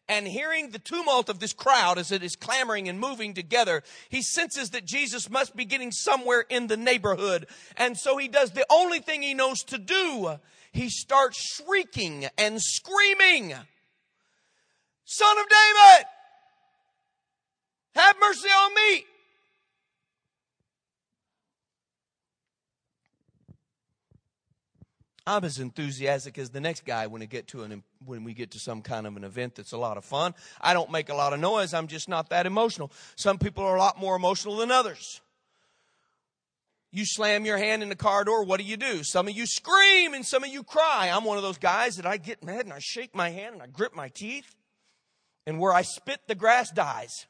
And 0.09 0.27
hearing 0.27 0.69
the 0.69 0.79
tumult 0.79 1.29
of 1.29 1.39
this 1.39 1.53
crowd 1.53 1.97
as 1.97 2.11
it 2.11 2.23
is 2.23 2.35
clamoring 2.35 2.89
and 2.89 2.99
moving 2.99 3.33
together, 3.33 3.83
he 4.09 4.21
senses 4.21 4.71
that 4.71 4.85
Jesus 4.85 5.29
must 5.29 5.55
be 5.55 5.63
getting 5.63 5.91
somewhere 5.91 6.43
in 6.49 6.67
the 6.67 6.75
neighborhood. 6.75 7.47
And 7.77 7.97
so 7.97 8.17
he 8.17 8.27
does 8.27 8.51
the 8.51 8.65
only 8.69 8.99
thing 8.99 9.21
he 9.21 9.33
knows 9.33 9.63
to 9.63 9.77
do 9.77 10.39
he 10.73 10.89
starts 10.89 11.37
shrieking 11.37 12.27
and 12.37 12.61
screaming, 12.61 13.53
Son 15.05 15.37
of 15.37 15.45
David, 15.47 16.05
have 17.95 18.15
mercy 18.19 18.49
on 18.49 18.73
me. 18.73 19.05
I'm 25.25 25.45
as 25.45 25.59
enthusiastic 25.59 26.37
as 26.37 26.49
the 26.49 26.59
next 26.59 26.83
guy 26.85 27.07
when 27.07 27.21
we 27.21 27.27
get 27.27 27.47
to 27.49 27.63
an 27.63 27.83
when 28.03 28.25
we 28.25 28.33
get 28.33 28.51
to 28.51 28.59
some 28.59 28.81
kind 28.81 29.07
of 29.07 29.15
an 29.15 29.23
event 29.23 29.55
that's 29.55 29.71
a 29.71 29.77
lot 29.77 29.95
of 29.95 30.03
fun. 30.03 30.33
I 30.59 30.73
don't 30.73 30.91
make 30.91 31.07
a 31.07 31.13
lot 31.13 31.31
of 31.31 31.39
noise. 31.39 31.73
I'm 31.73 31.87
just 31.87 32.09
not 32.09 32.29
that 32.29 32.45
emotional. 32.45 32.91
Some 33.15 33.37
people 33.37 33.63
are 33.63 33.75
a 33.75 33.79
lot 33.79 33.97
more 33.97 34.17
emotional 34.17 34.57
than 34.57 34.69
others. 34.69 35.21
You 36.95 37.05
slam 37.05 37.43
your 37.43 37.57
hand 37.57 37.81
in 37.81 37.89
the 37.89 37.95
car 37.95 38.23
door, 38.23 38.43
what 38.45 38.59
do 38.59 38.65
you 38.67 38.77
do? 38.77 39.03
Some 39.03 39.27
of 39.27 39.33
you 39.33 39.47
scream 39.47 40.13
and 40.13 40.23
some 40.23 40.43
of 40.43 40.49
you 40.49 40.63
cry. 40.63 41.09
I'm 41.11 41.23
one 41.23 41.37
of 41.37 41.43
those 41.43 41.57
guys 41.57 41.95
that 41.95 42.05
I 42.05 42.17
get 42.17 42.43
mad 42.43 42.65
and 42.65 42.71
I 42.71 42.77
shake 42.79 43.15
my 43.15 43.31
hand 43.31 43.55
and 43.55 43.63
I 43.63 43.65
grip 43.65 43.95
my 43.95 44.09
teeth, 44.09 44.55
and 45.47 45.59
where 45.59 45.73
I 45.73 45.81
spit, 45.81 46.19
the 46.27 46.35
grass 46.35 46.69
dies. 46.69 47.25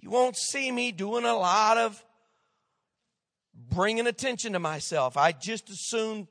You 0.00 0.08
won't 0.08 0.38
see 0.38 0.72
me 0.72 0.92
doing 0.92 1.26
a 1.26 1.34
lot 1.34 1.76
of 1.76 2.02
bringing 3.54 4.06
attention 4.06 4.54
to 4.54 4.58
myself. 4.58 5.18
I 5.18 5.32
just 5.32 5.68
as 5.68 5.86
soon 5.88 6.26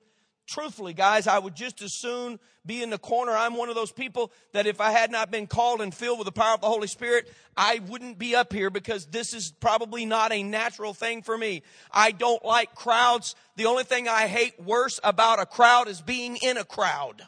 truthfully, 0.51 0.93
guys, 0.93 1.27
I 1.27 1.39
would 1.39 1.55
just 1.55 1.81
as 1.81 1.93
soon 1.93 2.39
be 2.65 2.83
in 2.83 2.89
the 2.89 2.97
corner. 2.97 3.31
I'm 3.31 3.55
one 3.55 3.69
of 3.69 3.75
those 3.75 3.91
people 3.91 4.31
that 4.53 4.67
if 4.67 4.79
I 4.79 4.91
had 4.91 5.11
not 5.11 5.31
been 5.31 5.47
called 5.47 5.81
and 5.81 5.93
filled 5.93 6.19
with 6.19 6.25
the 6.25 6.31
power 6.31 6.53
of 6.53 6.61
the 6.61 6.67
Holy 6.67 6.87
Spirit, 6.87 7.31
I 7.57 7.79
wouldn't 7.87 8.19
be 8.19 8.35
up 8.35 8.53
here 8.53 8.69
because 8.69 9.07
this 9.07 9.33
is 9.33 9.51
probably 9.59 10.05
not 10.05 10.31
a 10.31 10.43
natural 10.43 10.93
thing 10.93 11.21
for 11.21 11.37
me. 11.37 11.63
I 11.91 12.11
don't 12.11 12.43
like 12.45 12.75
crowds. 12.75 13.35
The 13.55 13.65
only 13.65 13.83
thing 13.83 14.07
I 14.07 14.27
hate 14.27 14.61
worse 14.61 14.99
about 15.03 15.39
a 15.39 15.45
crowd 15.45 15.87
is 15.87 16.01
being 16.01 16.37
in 16.37 16.57
a 16.57 16.65
crowd. 16.65 17.23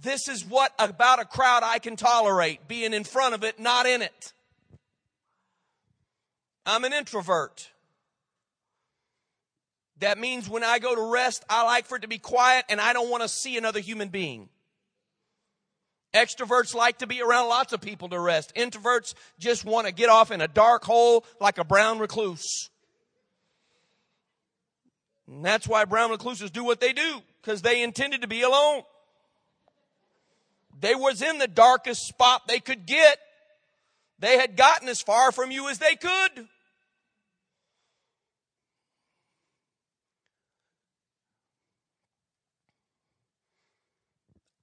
This 0.00 0.28
is 0.28 0.44
what 0.44 0.72
about 0.78 1.20
a 1.20 1.24
crowd 1.24 1.62
I 1.64 1.78
can 1.78 1.96
tolerate, 1.96 2.68
being 2.68 2.92
in 2.92 3.04
front 3.04 3.34
of 3.34 3.44
it, 3.44 3.58
not 3.58 3.86
in 3.86 4.02
it. 4.02 4.32
I'm 6.64 6.84
an 6.84 6.92
introvert. 6.92 7.70
That 10.00 10.18
means 10.18 10.48
when 10.48 10.62
I 10.62 10.78
go 10.78 10.94
to 10.94 11.12
rest, 11.12 11.44
I 11.48 11.64
like 11.64 11.86
for 11.86 11.96
it 11.96 12.02
to 12.02 12.08
be 12.08 12.18
quiet 12.18 12.66
and 12.68 12.80
I 12.80 12.92
don't 12.92 13.10
want 13.10 13.22
to 13.22 13.28
see 13.28 13.56
another 13.56 13.80
human 13.80 14.08
being. 14.08 14.48
Extroverts 16.14 16.74
like 16.74 16.98
to 16.98 17.06
be 17.06 17.22
around 17.22 17.48
lots 17.48 17.72
of 17.72 17.80
people 17.80 18.08
to 18.10 18.18
rest. 18.18 18.54
Introverts 18.54 19.14
just 19.38 19.64
want 19.64 19.86
to 19.86 19.92
get 19.92 20.08
off 20.08 20.30
in 20.30 20.40
a 20.40 20.48
dark 20.48 20.84
hole 20.84 21.24
like 21.40 21.58
a 21.58 21.64
brown 21.64 21.98
recluse. 21.98 22.70
And 25.26 25.44
that's 25.44 25.66
why 25.66 25.84
brown 25.84 26.10
recluses 26.10 26.50
do 26.50 26.64
what 26.64 26.80
they 26.80 26.92
do, 26.92 27.20
because 27.42 27.62
they 27.62 27.82
intended 27.82 28.22
to 28.22 28.28
be 28.28 28.42
alone. 28.42 28.82
They 30.78 30.94
was 30.94 31.22
in 31.22 31.38
the 31.38 31.48
darkest 31.48 32.06
spot 32.06 32.42
they 32.46 32.60
could 32.60 32.86
get. 32.86 33.18
They 34.18 34.38
had 34.38 34.56
gotten 34.56 34.88
as 34.88 35.02
far 35.02 35.32
from 35.32 35.50
you 35.50 35.68
as 35.68 35.78
they 35.78 35.96
could. 35.96 36.48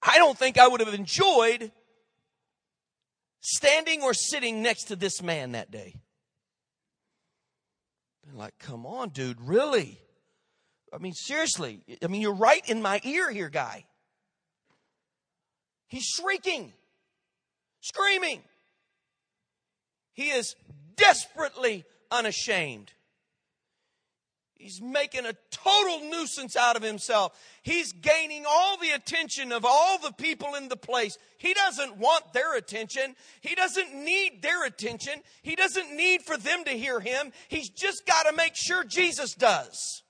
I 0.06 0.18
don't 0.18 0.38
think 0.38 0.58
I 0.58 0.68
would 0.68 0.82
have 0.82 0.94
enjoyed 0.94 1.72
standing 3.40 4.02
or 4.02 4.14
sitting 4.14 4.62
next 4.62 4.86
to 4.86 4.96
this 4.96 5.22
man 5.22 5.54
that 5.54 5.72
day. 5.72 5.96
Been 8.26 8.38
like, 8.38 8.58
come 8.60 8.86
on, 8.86 9.10
dude, 9.10 9.40
really? 9.42 10.00
I 10.94 10.98
mean, 10.98 11.14
seriously. 11.14 11.82
I 12.02 12.08
mean, 12.08 12.22
you're 12.22 12.36
right 12.36 12.68
in 12.70 12.82
my 12.82 13.02
ear 13.04 13.32
here, 13.32 13.50
guy. 13.50 13.86
He's 15.88 16.06
shrieking, 16.06 16.74
screaming. 17.82 18.42
He 20.14 20.30
is 20.30 20.56
desperately 20.96 21.86
unashamed. 22.12 22.92
He's 24.64 24.82
making 24.82 25.26
a 25.26 25.34
total 25.52 26.10
nuisance 26.10 26.56
out 26.56 26.78
of 26.78 26.84
himself. 26.84 27.38
He's 27.64 27.92
gaining 27.92 28.46
all 28.48 28.78
the 28.78 28.92
attention 28.92 29.52
of 29.52 29.66
all 29.66 29.98
the 29.98 30.14
people 30.14 30.56
in 30.56 30.70
the 30.70 30.78
place. 30.78 31.18
He 31.38 31.54
doesn't 31.54 31.98
want 31.98 32.32
their 32.32 32.56
attention. 32.56 33.18
He 33.42 33.56
doesn't 33.56 33.94
need 33.94 34.42
their 34.42 34.66
attention. 34.66 35.16
He 35.42 35.58
doesn't 35.58 35.94
need 35.94 36.22
for 36.22 36.38
them 36.38 36.64
to 36.64 36.72
hear 36.72 37.02
him. 37.02 37.34
He's 37.50 37.68
just 37.68 38.06
got 38.06 38.24
to 38.24 38.34
make 38.38 38.56
sure 38.56 38.86
Jesus 38.86 39.36
does. 39.36 40.03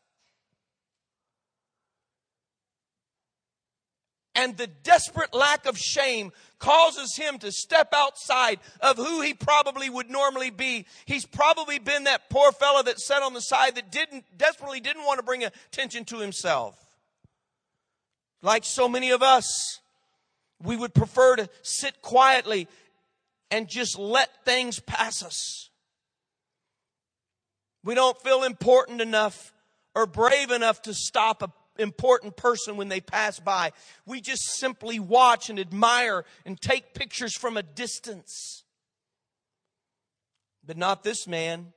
And 4.36 4.58
the 4.58 4.68
desperate 4.68 5.34
lack 5.34 5.68
of 5.68 5.78
shame 5.78 6.32
causes 6.58 7.16
him 7.16 7.38
to 7.40 7.52
step 7.52 7.94
outside 7.94 8.60
of 8.80 8.98
who 8.98 9.22
he 9.22 9.34
probably 9.34 9.90
would 9.90 10.10
normally 10.10 10.50
be. 10.50 10.86
He's 11.06 11.26
probably 11.26 11.78
been 11.78 12.06
that 12.06 12.30
poor 12.30 12.52
fellow 12.52 12.82
that 12.84 13.00
sat 13.00 13.22
on 13.22 13.34
the 13.34 13.42
side 13.42 13.76
that 13.76 13.92
didn't, 13.92 14.26
desperately 14.36 14.80
didn't 14.80 15.06
want 15.06 15.20
to 15.20 15.24
bring 15.24 15.44
attention 15.44 16.06
to 16.06 16.20
himself. 16.20 16.80
Like 18.42 18.66
so 18.66 18.90
many 18.90 19.12
of 19.12 19.22
us, 19.22 19.80
we 20.62 20.76
would 20.76 20.94
prefer 20.94 21.36
to 21.36 21.50
sit 21.62 22.02
quietly 22.02 22.68
and 23.52 23.68
just 23.68 24.00
let 24.00 24.30
things 24.46 24.80
pass 24.80 25.22
us. 25.22 25.70
We 27.84 27.94
don't 27.94 28.20
feel 28.22 28.44
important 28.44 29.02
enough 29.02 29.54
or 29.94 30.06
brave 30.06 30.50
enough 30.50 30.82
to 30.84 30.94
stop 30.94 31.44
a 31.44 31.52
important 31.78 32.36
person 32.36 32.78
when 32.78 32.90
they 32.90 33.02
pass 33.02 33.40
by. 33.40 33.72
We 34.06 34.22
just 34.22 34.44
simply 34.58 35.00
watch 35.00 35.50
and 35.50 35.60
admire 35.60 36.26
and 36.46 36.60
take 36.60 36.94
pictures 36.94 37.36
from 37.38 37.58
a 37.58 37.64
distance. 37.64 38.64
But 40.66 40.78
not 40.78 41.04
this 41.04 41.28
man. 41.28 41.74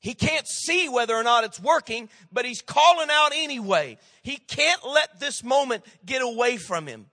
He 0.00 0.14
can't 0.14 0.48
see 0.48 0.88
whether 0.88 1.14
or 1.14 1.22
not 1.22 1.44
it's 1.44 1.60
working, 1.60 2.08
but 2.32 2.44
he's 2.44 2.60
calling 2.60 3.08
out 3.10 3.30
anyway. 3.32 3.98
He 4.22 4.36
can't 4.36 4.84
let 4.84 5.20
this 5.20 5.44
moment 5.44 5.84
get 6.04 6.22
away 6.22 6.56
from 6.56 6.88
him. 6.88 7.06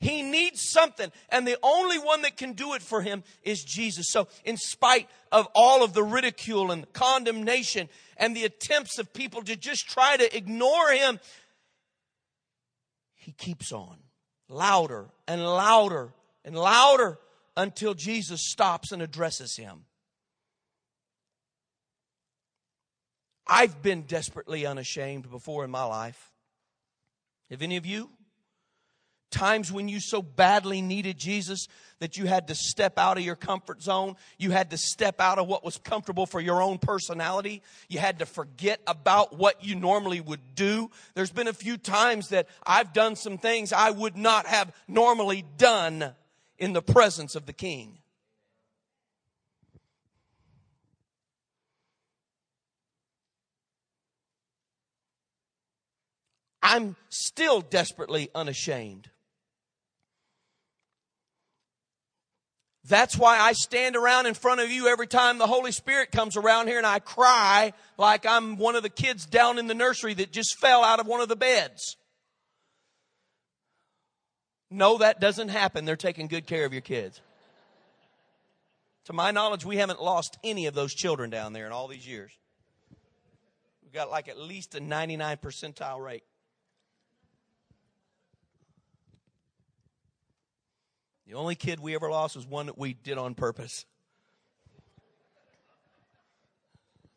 He 0.00 0.22
needs 0.22 0.62
something, 0.62 1.10
and 1.28 1.46
the 1.46 1.58
only 1.62 1.98
one 1.98 2.22
that 2.22 2.36
can 2.36 2.52
do 2.52 2.74
it 2.74 2.82
for 2.82 3.02
him 3.02 3.24
is 3.42 3.64
Jesus. 3.64 4.10
So, 4.10 4.28
in 4.44 4.56
spite 4.56 5.08
of 5.32 5.48
all 5.56 5.82
of 5.82 5.92
the 5.92 6.04
ridicule 6.04 6.70
and 6.70 6.90
condemnation 6.92 7.88
and 8.16 8.36
the 8.36 8.44
attempts 8.44 8.98
of 8.98 9.12
people 9.12 9.42
to 9.42 9.56
just 9.56 9.88
try 9.88 10.16
to 10.16 10.36
ignore 10.36 10.92
him, 10.92 11.18
he 13.16 13.32
keeps 13.32 13.72
on 13.72 13.96
louder 14.48 15.08
and 15.26 15.44
louder 15.44 16.12
and 16.44 16.56
louder 16.56 17.18
until 17.56 17.92
Jesus 17.94 18.40
stops 18.48 18.92
and 18.92 19.02
addresses 19.02 19.56
him. 19.56 19.84
I've 23.48 23.82
been 23.82 24.02
desperately 24.02 24.64
unashamed 24.64 25.28
before 25.28 25.64
in 25.64 25.70
my 25.70 25.84
life. 25.84 26.32
Have 27.50 27.62
any 27.62 27.76
of 27.76 27.86
you? 27.86 28.10
Times 29.30 29.70
when 29.70 29.88
you 29.88 30.00
so 30.00 30.22
badly 30.22 30.80
needed 30.80 31.18
Jesus 31.18 31.68
that 31.98 32.16
you 32.16 32.26
had 32.26 32.48
to 32.48 32.54
step 32.54 32.98
out 32.98 33.18
of 33.18 33.24
your 33.24 33.36
comfort 33.36 33.82
zone. 33.82 34.16
You 34.38 34.50
had 34.52 34.70
to 34.70 34.78
step 34.78 35.20
out 35.20 35.38
of 35.38 35.46
what 35.46 35.64
was 35.64 35.76
comfortable 35.78 36.26
for 36.26 36.40
your 36.40 36.62
own 36.62 36.78
personality. 36.78 37.62
You 37.88 37.98
had 37.98 38.20
to 38.20 38.26
forget 38.26 38.80
about 38.86 39.36
what 39.36 39.62
you 39.64 39.74
normally 39.74 40.20
would 40.20 40.54
do. 40.54 40.90
There's 41.14 41.30
been 41.30 41.48
a 41.48 41.52
few 41.52 41.76
times 41.76 42.28
that 42.28 42.48
I've 42.66 42.92
done 42.92 43.16
some 43.16 43.36
things 43.36 43.72
I 43.72 43.90
would 43.90 44.16
not 44.16 44.46
have 44.46 44.72
normally 44.86 45.44
done 45.58 46.14
in 46.56 46.72
the 46.72 46.82
presence 46.82 47.34
of 47.34 47.46
the 47.46 47.52
King. 47.52 47.98
I'm 56.62 56.96
still 57.08 57.60
desperately 57.60 58.28
unashamed. 58.34 59.08
That's 62.88 63.18
why 63.18 63.38
I 63.38 63.52
stand 63.52 63.96
around 63.96 64.26
in 64.26 64.34
front 64.34 64.60
of 64.60 64.70
you 64.70 64.88
every 64.88 65.06
time 65.06 65.36
the 65.36 65.46
Holy 65.46 65.72
Spirit 65.72 66.10
comes 66.10 66.36
around 66.36 66.68
here 66.68 66.78
and 66.78 66.86
I 66.86 67.00
cry 67.00 67.74
like 67.98 68.24
I'm 68.24 68.56
one 68.56 68.76
of 68.76 68.82
the 68.82 68.88
kids 68.88 69.26
down 69.26 69.58
in 69.58 69.66
the 69.66 69.74
nursery 69.74 70.14
that 70.14 70.32
just 70.32 70.58
fell 70.58 70.82
out 70.82 70.98
of 70.98 71.06
one 71.06 71.20
of 71.20 71.28
the 71.28 71.36
beds. 71.36 71.96
No, 74.70 74.98
that 74.98 75.20
doesn't 75.20 75.48
happen. 75.48 75.84
They're 75.84 75.96
taking 75.96 76.28
good 76.28 76.46
care 76.46 76.64
of 76.64 76.72
your 76.72 76.82
kids. 76.82 77.20
To 79.06 79.12
my 79.12 79.30
knowledge, 79.30 79.64
we 79.64 79.76
haven't 79.76 80.02
lost 80.02 80.38
any 80.42 80.66
of 80.66 80.74
those 80.74 80.94
children 80.94 81.30
down 81.30 81.52
there 81.52 81.66
in 81.66 81.72
all 81.72 81.88
these 81.88 82.06
years. 82.06 82.32
We've 83.82 83.92
got 83.92 84.10
like 84.10 84.28
at 84.28 84.38
least 84.38 84.74
a 84.74 84.80
99 84.80 85.38
percentile 85.38 86.02
rate. 86.02 86.24
The 91.28 91.34
only 91.34 91.56
kid 91.56 91.78
we 91.78 91.94
ever 91.94 92.10
lost 92.10 92.36
was 92.36 92.46
one 92.46 92.66
that 92.66 92.78
we 92.78 92.94
did 92.94 93.18
on 93.18 93.34
purpose. 93.34 93.84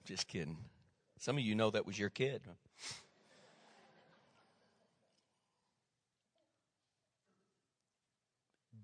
Just 0.04 0.28
kidding. 0.28 0.58
Some 1.18 1.38
of 1.38 1.44
you 1.44 1.56
know 1.56 1.72
that 1.72 1.86
was 1.86 1.98
your 1.98 2.10
kid. 2.10 2.42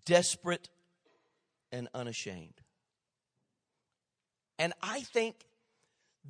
Desperate 0.06 0.70
and 1.74 1.90
unashamed. 1.94 2.62
And 4.58 4.72
I 4.82 5.02
think 5.02 5.36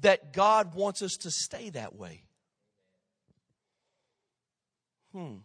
that 0.02 0.34
God 0.34 0.74
wants 0.74 1.04
us 1.04 1.18
to 1.18 1.30
stay 1.30 1.70
that 1.70 1.96
way. 1.96 2.24
Hmm. 5.12 5.36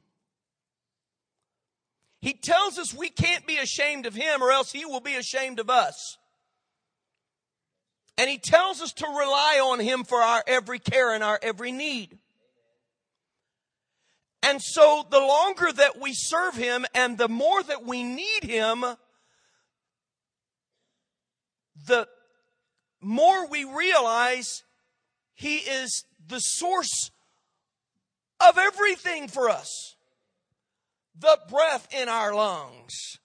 He 2.23 2.35
tells 2.35 2.79
us 2.79 2.95
we 2.95 3.09
can't 3.09 3.49
be 3.49 3.59
ashamed 3.59 4.07
of 4.07 4.15
him 4.15 4.43
or 4.43 4.53
else 4.53 4.71
he 4.71 4.87
will 4.87 5.01
be 5.01 5.17
ashamed 5.17 5.59
of 5.59 5.69
us. 5.69 6.17
And 8.17 8.31
he 8.31 8.39
tells 8.39 8.81
us 8.81 8.93
to 8.93 9.07
rely 9.07 9.61
on 9.61 9.81
him 9.81 10.05
for 10.05 10.19
our 10.23 10.45
every 10.47 10.79
care 10.79 11.13
and 11.13 11.25
our 11.25 11.41
every 11.43 11.73
need. 11.73 12.17
And 14.41 14.63
so 14.63 15.05
the 15.11 15.19
longer 15.19 15.73
that 15.73 16.01
we 16.01 16.13
serve 16.15 16.55
him 16.55 16.87
and 16.95 17.19
the 17.19 17.29
more 17.29 17.61
that 17.61 17.85
we 17.85 18.05
need 18.05 18.45
him, 18.45 18.85
the 21.87 22.07
more 23.01 23.49
we 23.49 23.65
realize 23.65 24.63
he 25.35 25.57
is 25.57 26.05
the 26.25 26.39
source 26.39 27.11
of 28.41 28.59
everything 28.59 29.27
for 29.27 29.51
us 29.51 29.92
the 31.19 31.39
breath 31.49 31.89
in 31.93 32.09
our 32.09 32.35
lungs. 32.35 33.19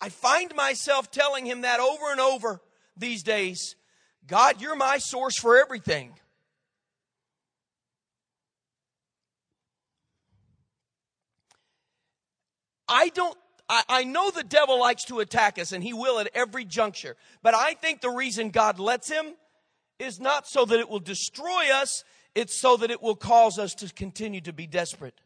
I 0.00 0.08
find 0.08 0.54
myself 0.56 1.10
telling 1.10 1.46
him 1.46 1.60
that 1.60 1.78
over 1.78 2.10
and 2.10 2.20
over 2.20 2.60
these 2.96 3.22
days 3.22 3.76
God, 4.26 4.60
you're 4.60 4.76
my 4.76 4.98
source 4.98 5.36
for 5.36 5.58
everything. 5.60 6.14
I 12.88 13.08
don't, 13.08 13.36
I, 13.68 14.04
know 14.04 14.30
the 14.30 14.44
devil 14.44 14.78
likes 14.78 15.04
to 15.04 15.20
attack 15.20 15.58
us 15.58 15.72
and 15.72 15.82
he 15.82 15.94
will 15.94 16.18
at 16.18 16.28
every 16.34 16.64
juncture. 16.64 17.16
But 17.42 17.54
I 17.54 17.72
think 17.74 18.00
the 18.00 18.10
reason 18.10 18.50
God 18.50 18.78
lets 18.78 19.10
him 19.10 19.34
is 19.98 20.20
not 20.20 20.46
so 20.46 20.66
that 20.66 20.78
it 20.78 20.90
will 20.90 21.00
destroy 21.00 21.72
us, 21.72 22.04
it's 22.34 22.60
so 22.60 22.76
that 22.78 22.90
it 22.90 23.02
will 23.02 23.16
cause 23.16 23.58
us 23.58 23.74
to 23.74 23.92
continue 23.92 24.40
to 24.42 24.52
be 24.52 24.66
desperate. 24.66 25.20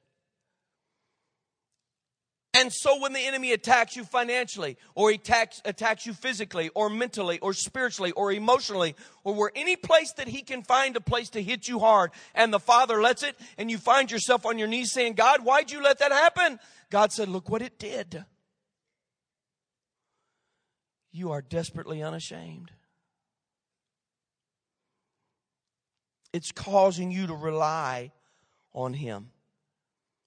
And 2.59 2.73
so 2.73 2.99
when 2.99 3.13
the 3.13 3.21
enemy 3.21 3.53
attacks 3.53 3.97
you 3.97 4.05
financially, 4.05 4.79
or 4.95 5.11
he 5.11 5.17
attacks, 5.17 5.61
attacks 5.67 6.07
you 6.07 6.15
physically, 6.15 6.71
or 6.75 6.89
mentally, 6.89 7.39
or 7.41 7.53
spiritually, 7.53 8.13
or 8.13 8.33
emotionally, 8.33 8.97
or 9.25 9.35
where 9.35 9.53
any 9.55 9.77
place 9.77 10.15
that 10.17 10.27
he 10.27 10.41
can 10.41 10.63
find 10.63 10.97
a 10.97 11.01
place 11.03 11.29
to 11.31 11.43
hit 11.43 11.69
you 11.69 11.81
hard, 11.81 12.13
and 12.35 12.55
the 12.55 12.59
Father 12.59 13.03
lets 13.03 13.23
it, 13.23 13.37
and 13.59 13.71
you 13.71 13.77
find 13.77 14.11
yourself 14.11 14.47
on 14.47 14.59
your 14.59 14.69
knees 14.69 14.91
saying, 14.91 15.13
God, 15.13 15.45
why'd 15.45 15.71
you 15.71 15.83
let 15.83 15.99
that 15.99 16.13
happen? 16.13 16.59
God 16.89 17.13
said, 17.13 17.29
look 17.29 17.51
what 17.51 17.61
it 17.61 17.79
did. 17.79 18.25
You 21.13 21.33
are 21.33 21.43
desperately 21.43 22.03
unashamed. 22.03 22.71
It's 26.37 26.53
causing 26.53 27.11
you 27.11 27.27
to 27.27 27.35
rely 27.35 28.13
on 28.75 28.93
Him. 28.93 29.31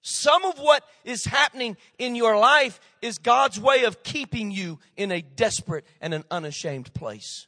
Some 0.02 0.44
of 0.44 0.58
what 0.58 0.82
is 1.04 1.24
happening 1.24 1.76
in 1.98 2.16
your 2.16 2.36
life 2.36 2.80
is 3.00 3.18
God's 3.18 3.60
way 3.60 3.84
of 3.84 4.02
keeping 4.02 4.50
you 4.50 4.80
in 4.96 5.12
a 5.12 5.22
desperate 5.22 5.86
and 6.00 6.12
an 6.12 6.24
unashamed 6.28 6.92
place. 6.94 7.46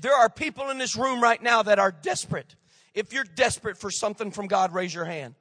There 0.00 0.14
are 0.14 0.30
people 0.30 0.70
in 0.70 0.78
this 0.78 0.96
room 0.96 1.22
right 1.22 1.42
now 1.42 1.62
that 1.62 1.78
are 1.78 1.92
desperate. 1.92 2.56
If 2.94 3.12
you're 3.12 3.24
desperate 3.24 3.76
for 3.76 3.90
something 3.90 4.30
from 4.30 4.46
God, 4.46 4.72
raise 4.72 4.94
your 4.94 5.04
hand. 5.04 5.34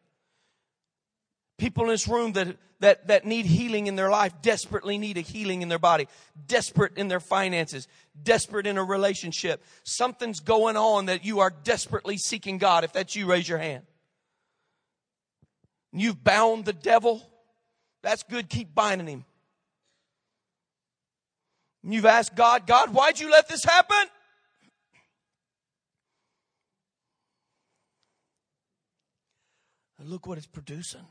People 1.62 1.84
in 1.84 1.90
this 1.90 2.08
room 2.08 2.34
that, 2.34 2.58
that, 2.80 3.06
that 3.06 3.24
need 3.24 3.46
healing 3.46 3.86
in 3.86 3.96
their 3.96 4.10
life, 4.10 4.34
desperately 4.42 4.98
need 4.98 5.16
a 5.18 5.22
healing 5.22 5.62
in 5.62 5.70
their 5.70 5.78
body, 5.78 6.08
desperate 6.48 6.98
in 6.98 7.08
their 7.08 7.20
finances, 7.20 7.88
desperate 8.24 8.66
in 8.66 8.80
a 8.80 8.84
relationship. 8.84 9.64
Something's 9.84 10.40
going 10.40 10.76
on 10.76 11.06
that 11.06 11.24
you 11.24 11.40
are 11.42 11.52
desperately 11.52 12.18
seeking 12.18 12.58
God. 12.58 12.84
If 12.84 12.94
that's 12.94 13.16
you, 13.16 13.28
raise 13.28 13.48
your 13.48 13.60
hand. 13.60 13.84
You've 15.94 16.24
bound 16.24 16.66
the 16.66 16.74
devil. 16.74 17.22
That's 18.02 18.24
good. 18.24 18.50
Keep 18.50 18.74
binding 18.74 19.06
him. 19.06 19.26
You've 21.84 22.08
asked 22.08 22.36
God, 22.36 22.66
God, 22.66 22.92
why'd 22.92 23.20
you 23.20 23.30
let 23.30 23.48
this 23.48 23.64
happen? 23.64 24.04
And 30.00 30.10
look 30.10 30.26
what 30.26 30.40
it's 30.40 30.48
producing. 30.48 31.06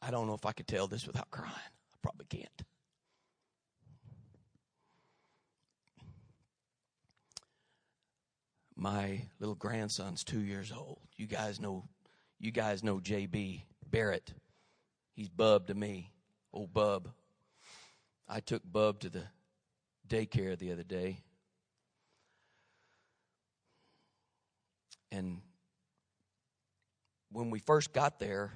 I 0.00 0.10
don't 0.10 0.26
know 0.26 0.34
if 0.34 0.46
I 0.46 0.52
could 0.52 0.66
tell 0.68 0.86
this 0.86 1.06
without 1.06 1.30
crying. 1.30 1.52
I 1.54 1.96
probably 2.02 2.26
can't. 2.26 2.62
My 8.76 9.22
little 9.40 9.56
grandson's 9.56 10.22
two 10.22 10.40
years 10.40 10.72
old. 10.72 11.00
You 11.16 11.26
guys 11.26 11.60
know, 11.60 11.88
you 12.38 12.52
guys 12.52 12.84
know 12.84 13.00
JB 13.00 13.62
Barrett. 13.90 14.32
He's 15.14 15.28
Bub 15.28 15.66
to 15.66 15.74
me, 15.74 16.12
old 16.52 16.72
Bub. 16.72 17.08
I 18.28 18.38
took 18.38 18.62
Bub 18.64 19.00
to 19.00 19.10
the 19.10 19.24
daycare 20.08 20.56
the 20.56 20.70
other 20.70 20.84
day, 20.84 21.18
and 25.10 25.40
when 27.30 27.50
we 27.50 27.58
first 27.58 27.92
got 27.92 28.20
there, 28.20 28.52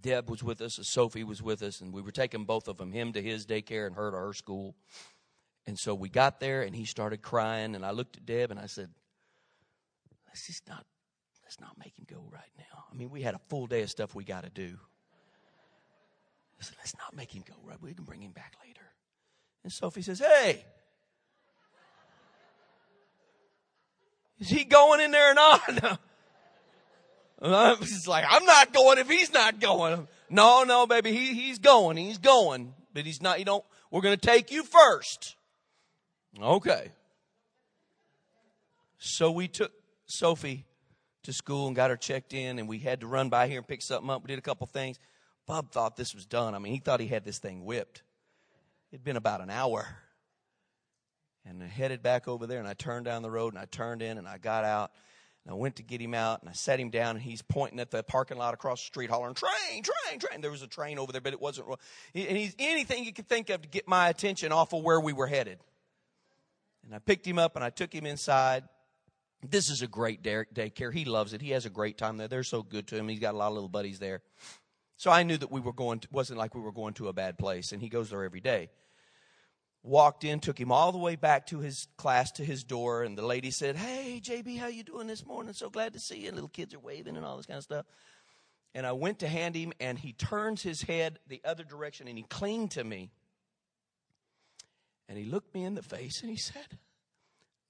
Deb 0.00 0.30
was 0.30 0.42
with 0.42 0.60
us, 0.60 0.78
Sophie 0.82 1.24
was 1.24 1.42
with 1.42 1.62
us, 1.62 1.80
and 1.80 1.92
we 1.92 2.02
were 2.02 2.12
taking 2.12 2.44
both 2.44 2.68
of 2.68 2.76
them, 2.76 2.92
him 2.92 3.12
to 3.12 3.22
his 3.22 3.46
daycare 3.46 3.86
and 3.86 3.96
her 3.96 4.10
to 4.10 4.16
her 4.16 4.32
school. 4.32 4.76
And 5.66 5.78
so 5.78 5.94
we 5.94 6.08
got 6.08 6.40
there, 6.40 6.62
and 6.62 6.74
he 6.74 6.84
started 6.84 7.20
crying, 7.20 7.74
and 7.74 7.84
I 7.84 7.90
looked 7.90 8.16
at 8.16 8.24
Deb 8.24 8.50
and 8.50 8.60
I 8.60 8.66
said, 8.66 8.90
"Let's 10.26 10.46
just 10.46 10.66
not, 10.68 10.86
let's 11.42 11.60
not 11.60 11.76
make 11.78 11.98
him 11.98 12.06
go 12.08 12.24
right 12.30 12.50
now. 12.56 12.84
I 12.90 12.94
mean, 12.94 13.10
we 13.10 13.22
had 13.22 13.34
a 13.34 13.40
full 13.48 13.66
day 13.66 13.82
of 13.82 13.90
stuff 13.90 14.14
we 14.14 14.24
got 14.24 14.44
to 14.44 14.50
do. 14.50 14.78
I 16.60 16.64
said, 16.64 16.74
let's 16.78 16.96
not 16.96 17.14
make 17.14 17.32
him 17.32 17.44
go 17.46 17.54
right. 17.62 17.80
We 17.80 17.94
can 17.94 18.04
bring 18.04 18.22
him 18.22 18.32
back 18.32 18.54
later." 18.66 18.80
And 19.64 19.72
Sophie 19.72 20.02
says, 20.02 20.20
"Hey." 20.20 20.64
Is 24.40 24.48
he 24.48 24.64
going 24.64 25.00
in 25.00 25.10
there 25.10 25.32
or 25.32 25.34
not? 25.34 25.98
He's 27.40 28.06
like, 28.08 28.24
I'm 28.28 28.44
not 28.44 28.72
going 28.72 28.98
if 28.98 29.08
he's 29.08 29.32
not 29.32 29.60
going. 29.60 30.08
No, 30.30 30.64
no, 30.64 30.86
baby, 30.86 31.12
he, 31.12 31.34
he's 31.34 31.58
going. 31.58 31.96
He's 31.96 32.18
going. 32.18 32.74
But 32.92 33.04
he's 33.04 33.22
not, 33.22 33.38
you 33.38 33.44
don't, 33.44 33.64
we're 33.90 34.00
going 34.00 34.16
to 34.16 34.26
take 34.26 34.50
you 34.50 34.62
first. 34.64 35.36
Okay. 36.40 36.90
So 38.98 39.30
we 39.30 39.48
took 39.48 39.72
Sophie 40.06 40.66
to 41.22 41.32
school 41.32 41.66
and 41.66 41.76
got 41.76 41.90
her 41.90 41.96
checked 41.96 42.34
in, 42.34 42.58
and 42.58 42.68
we 42.68 42.78
had 42.78 43.00
to 43.00 43.06
run 43.06 43.28
by 43.28 43.48
here 43.48 43.58
and 43.58 43.66
pick 43.66 43.82
something 43.82 44.10
up. 44.10 44.22
We 44.22 44.28
did 44.28 44.38
a 44.38 44.42
couple 44.42 44.66
things. 44.66 44.98
Bub 45.46 45.70
thought 45.70 45.96
this 45.96 46.14
was 46.14 46.26
done. 46.26 46.54
I 46.54 46.58
mean, 46.58 46.72
he 46.72 46.78
thought 46.78 47.00
he 47.00 47.06
had 47.06 47.24
this 47.24 47.38
thing 47.38 47.64
whipped. 47.64 48.02
It'd 48.90 49.04
been 49.04 49.16
about 49.16 49.40
an 49.40 49.50
hour. 49.50 49.86
And 51.46 51.62
I 51.62 51.66
headed 51.66 52.02
back 52.02 52.28
over 52.28 52.46
there, 52.46 52.58
and 52.58 52.68
I 52.68 52.74
turned 52.74 53.06
down 53.06 53.22
the 53.22 53.30
road, 53.30 53.54
and 53.54 53.58
I 53.58 53.64
turned 53.66 54.02
in, 54.02 54.18
and 54.18 54.28
I 54.28 54.38
got 54.38 54.64
out. 54.64 54.90
I 55.48 55.54
went 55.54 55.76
to 55.76 55.82
get 55.82 56.00
him 56.00 56.12
out 56.12 56.40
and 56.42 56.50
I 56.50 56.52
sat 56.52 56.78
him 56.78 56.90
down 56.90 57.16
and 57.16 57.22
he's 57.22 57.40
pointing 57.40 57.80
at 57.80 57.90
the 57.90 58.02
parking 58.02 58.36
lot 58.36 58.52
across 58.52 58.80
the 58.80 58.86
street 58.86 59.08
hollering, 59.08 59.34
train, 59.34 59.82
train, 59.82 60.18
train. 60.18 60.40
There 60.42 60.50
was 60.50 60.62
a 60.62 60.66
train 60.66 60.98
over 60.98 61.10
there, 61.10 61.22
but 61.22 61.32
it 61.32 61.40
wasn't, 61.40 61.68
and 62.14 62.36
he's 62.36 62.54
anything 62.58 63.04
he 63.04 63.12
could 63.12 63.28
think 63.28 63.48
of 63.48 63.62
to 63.62 63.68
get 63.68 63.88
my 63.88 64.08
attention 64.10 64.52
off 64.52 64.74
of 64.74 64.82
where 64.82 65.00
we 65.00 65.14
were 65.14 65.26
headed. 65.26 65.58
And 66.84 66.94
I 66.94 66.98
picked 66.98 67.26
him 67.26 67.38
up 67.38 67.56
and 67.56 67.64
I 67.64 67.70
took 67.70 67.94
him 67.94 68.04
inside. 68.04 68.64
This 69.48 69.70
is 69.70 69.80
a 69.80 69.86
great 69.86 70.22
daycare. 70.22 70.92
He 70.92 71.04
loves 71.04 71.32
it. 71.32 71.40
He 71.40 71.50
has 71.50 71.64
a 71.64 71.70
great 71.70 71.96
time 71.96 72.18
there. 72.18 72.28
They're 72.28 72.42
so 72.42 72.62
good 72.62 72.86
to 72.88 72.96
him. 72.96 73.08
He's 73.08 73.20
got 73.20 73.34
a 73.34 73.38
lot 73.38 73.48
of 73.48 73.54
little 73.54 73.68
buddies 73.68 73.98
there. 73.98 74.20
So 74.96 75.10
I 75.10 75.22
knew 75.22 75.38
that 75.38 75.50
we 75.50 75.60
were 75.60 75.72
going 75.72 76.00
to, 76.00 76.08
wasn't 76.10 76.38
like 76.38 76.54
we 76.54 76.60
were 76.60 76.72
going 76.72 76.94
to 76.94 77.08
a 77.08 77.12
bad 77.12 77.38
place 77.38 77.72
and 77.72 77.80
he 77.80 77.88
goes 77.88 78.10
there 78.10 78.24
every 78.24 78.40
day 78.40 78.68
walked 79.82 80.24
in, 80.24 80.40
took 80.40 80.58
him 80.58 80.72
all 80.72 80.92
the 80.92 80.98
way 80.98 81.16
back 81.16 81.46
to 81.46 81.60
his 81.60 81.88
class 81.96 82.32
to 82.32 82.44
his 82.44 82.64
door, 82.64 83.02
and 83.02 83.16
the 83.16 83.24
lady 83.24 83.50
said, 83.50 83.76
"Hey, 83.76 84.20
JB, 84.20 84.56
how 84.56 84.66
you 84.66 84.82
doing 84.82 85.06
this 85.06 85.24
morning? 85.24 85.54
So 85.54 85.70
glad 85.70 85.92
to 85.92 86.00
see 86.00 86.20
you." 86.20 86.28
And 86.28 86.36
little 86.36 86.48
kids 86.48 86.74
are 86.74 86.80
waving 86.80 87.16
and 87.16 87.24
all 87.24 87.36
this 87.36 87.46
kind 87.46 87.58
of 87.58 87.64
stuff. 87.64 87.86
And 88.74 88.86
I 88.86 88.92
went 88.92 89.20
to 89.20 89.28
hand 89.28 89.54
him, 89.54 89.72
and 89.80 89.98
he 89.98 90.12
turns 90.12 90.62
his 90.62 90.82
head 90.82 91.20
the 91.26 91.40
other 91.44 91.64
direction, 91.64 92.06
and 92.06 92.18
he 92.18 92.24
clinged 92.24 92.72
to 92.72 92.84
me. 92.84 93.12
And 95.08 95.16
he 95.16 95.24
looked 95.24 95.54
me 95.54 95.64
in 95.64 95.74
the 95.74 95.82
face, 95.82 96.20
and 96.20 96.30
he 96.30 96.36
said, 96.36 96.78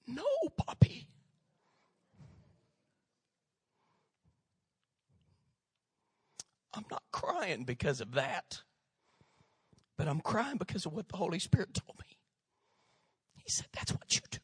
"No, 0.05 0.25
Poppy." 0.57 1.07
I'm 6.73 6.85
not 6.91 7.03
crying 7.11 7.63
because 7.63 8.01
of 8.01 8.11
that. 8.11 8.61
But 9.99 10.07
I'm 10.07 10.21
crying 10.21 10.55
because 10.55 10.85
of 10.85 10.93
what 10.93 11.09
the 11.09 11.17
Holy 11.17 11.39
Spirit 11.39 11.73
told 11.73 11.99
me. 11.99 12.17
He 13.35 13.51
said, 13.51 13.65
That's 13.73 13.91
what 13.91 14.15
you 14.15 14.21
do. 14.31 14.39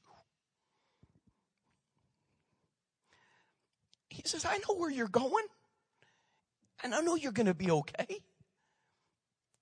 He 4.09 4.21
says, 4.25 4.43
I 4.43 4.57
know 4.57 4.75
where 4.75 4.89
you're 4.89 5.07
going, 5.07 5.45
and 6.83 6.93
I 6.93 6.99
know 6.99 7.15
you're 7.15 7.31
going 7.31 7.45
to 7.45 7.53
be 7.53 7.71
okay. 7.71 8.19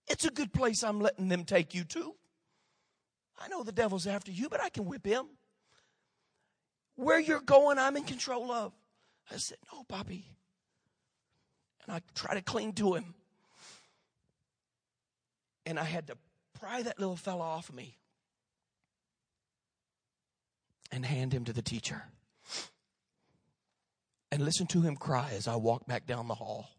It's 0.07 0.25
a 0.25 0.31
good 0.31 0.51
place 0.51 0.83
I'm 0.83 0.99
letting 0.99 1.27
them 1.27 1.43
take 1.43 1.75
you 1.75 1.83
to. 1.83 2.15
I 3.39 3.47
know 3.49 3.61
the 3.61 3.71
devil's 3.71 4.07
after 4.07 4.31
you, 4.31 4.49
but 4.49 4.63
I 4.63 4.69
can 4.69 4.85
whip 4.85 5.05
him. 5.05 5.27
Where 6.95 7.19
you're 7.19 7.39
going, 7.39 7.77
I'm 7.77 7.97
in 7.97 8.03
control 8.03 8.51
of. 8.51 8.73
I 9.31 9.37
said, 9.37 9.59
No, 9.71 9.83
Bobby. 9.87 10.25
And 11.85 11.95
I 11.95 12.01
try 12.15 12.33
to 12.33 12.41
cling 12.41 12.73
to 12.73 12.95
him 12.95 13.13
and 15.65 15.79
I 15.79 15.83
had 15.83 16.07
to 16.07 16.17
pry 16.59 16.81
that 16.81 16.99
little 16.99 17.15
fella 17.15 17.43
off 17.43 17.69
of 17.69 17.75
me 17.75 17.97
and 20.91 21.05
hand 21.05 21.33
him 21.33 21.45
to 21.45 21.53
the 21.53 21.61
teacher 21.61 22.03
and 24.31 24.43
listen 24.43 24.67
to 24.67 24.81
him 24.81 24.95
cry 24.95 25.31
as 25.35 25.47
I 25.47 25.55
walked 25.55 25.87
back 25.87 26.05
down 26.05 26.27
the 26.27 26.35
hall. 26.35 26.69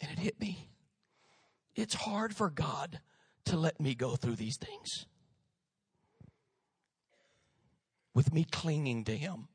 And 0.00 0.10
it 0.12 0.18
hit 0.18 0.40
me. 0.40 0.70
It's 1.74 1.94
hard 1.94 2.34
for 2.34 2.50
God 2.50 3.00
to 3.46 3.56
let 3.56 3.80
me 3.80 3.94
go 3.94 4.16
through 4.16 4.36
these 4.36 4.56
things 4.56 5.06
with 8.14 8.32
me 8.32 8.44
clinging 8.50 9.04
to 9.04 9.16
him 9.16 9.48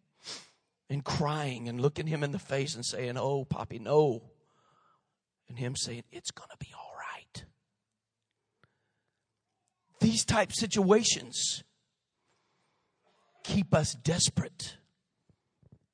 and 0.89 1.03
crying 1.03 1.67
and 1.67 1.81
looking 1.81 2.07
him 2.07 2.23
in 2.23 2.31
the 2.31 2.39
face 2.39 2.75
and 2.75 2.85
saying, 2.85 3.17
Oh, 3.17 3.45
Poppy, 3.45 3.79
no 3.79 4.23
and 5.53 5.59
him 5.59 5.75
saying, 5.75 6.03
It's 6.11 6.31
going 6.31 6.49
to 6.49 6.57
be 6.57 6.73
all 6.75 6.93
right. 6.97 7.45
These 9.99 10.25
type 10.25 10.51
situations 10.51 11.63
keep 13.43 13.73
us 13.75 13.93
desperate 13.93 14.77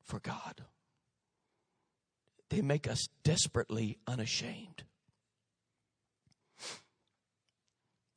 for 0.04 0.20
God. 0.20 0.64
They 2.50 2.62
make 2.62 2.88
us 2.88 3.08
desperately 3.24 3.98
unashamed. 4.08 4.84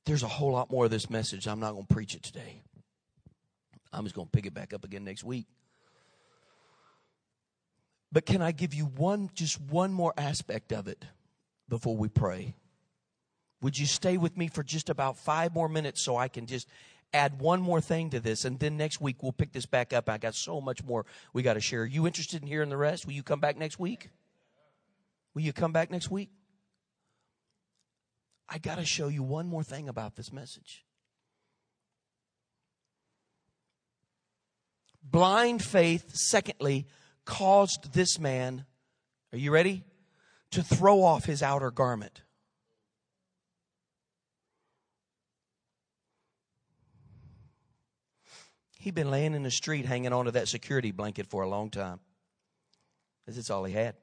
There's 0.07 0.23
a 0.23 0.29
whole 0.29 0.53
lot 0.53 0.71
more 0.71 0.85
of 0.85 0.91
this 0.91 1.11
message. 1.11 1.47
I'm 1.47 1.61
not 1.61 1.73
going 1.73 1.87
to 1.87 1.95
preach 1.95 2.15
it 2.15 2.23
today. 2.23 2.63
I'm 3.93 4.05
just 4.05 4.15
going 4.15 4.29
to 4.29 4.31
pick 4.31 4.47
it 4.47 4.55
back 4.55 4.73
up 4.73 4.85
again 4.85 5.05
next 5.05 5.25
week. 5.25 5.47
But 8.11 8.27
can 8.27 8.43
I 8.43 8.53
give 8.53 8.75
you 8.75 8.85
one, 8.85 9.31
just 9.35 9.61
one 9.61 9.93
more 9.93 10.15
aspect 10.17 10.73
of 10.73 10.87
it? 10.87 11.05
Before 11.73 11.97
we 11.97 12.07
pray. 12.07 12.55
Would 13.63 13.79
you 13.79 13.87
stay 13.87 14.19
with 14.19 14.37
me 14.37 14.49
for 14.49 14.63
just 14.63 14.91
about 14.91 15.17
five 15.17 15.55
more 15.55 15.71
minutes 15.71 16.05
so 16.05 16.19
I 16.19 16.29
can 16.29 16.45
just 16.45 16.69
add 17.15 17.41
one 17.41 17.63
more 17.63 17.81
thing 17.81 18.11
to 18.11 18.21
this? 18.21 18.45
And 18.45 18.59
then 18.59 18.77
next 18.77 19.01
week 19.01 19.23
we'll 19.23 19.33
pick 19.33 19.53
this 19.53 19.65
back 19.65 19.95
up. 19.95 20.11
I 20.11 20.19
got 20.19 20.35
so 20.35 20.61
much 20.61 20.85
more 20.85 21.07
we 21.33 21.41
got 21.43 21.55
to 21.55 21.63
share. 21.63 21.85
Are 21.85 21.87
you 21.87 22.07
interested 22.07 22.43
in 22.43 22.47
hearing 22.47 22.69
the 22.69 22.77
rest? 22.77 23.07
Will 23.07 23.15
you 23.15 23.23
come 23.23 23.41
back 23.41 23.57
next 23.57 23.79
week? 23.79 24.11
Will 25.33 25.41
you 25.41 25.55
come 25.55 25.73
back 25.73 25.91
next 25.91 26.11
week? 26.11 26.29
I 28.51 28.59
got 28.59 28.75
to 28.75 28.85
show 28.85 29.09
you 29.09 29.23
one 29.23 29.49
more 29.49 29.65
thing 29.65 29.89
about 29.89 30.15
this 30.15 30.31
message. 30.31 30.85
Blind 35.03 35.65
faith, 35.65 36.15
secondly, 36.15 36.87
caused 37.25 37.95
this 37.95 38.19
man, 38.19 38.67
are 39.33 39.39
you 39.39 39.51
ready? 39.51 39.85
To 40.53 40.63
throw 40.63 41.03
off 41.03 41.25
his 41.25 41.43
outer 41.43 41.71
garment. 41.71 42.23
He'd 48.79 48.95
been 48.95 49.11
laying 49.11 49.35
in 49.35 49.43
the 49.43 49.51
street 49.51 49.87
hanging 49.87 50.13
onto 50.13 50.33
that 50.33 50.49
security 50.49 50.91
blanket 50.91 51.27
for 51.27 51.43
a 51.43 51.49
long 51.49 51.71
time. 51.71 52.01
Because 53.25 53.39
it's 53.39 53.51
all 53.51 53.65
he 53.65 53.73
had. 53.73 53.95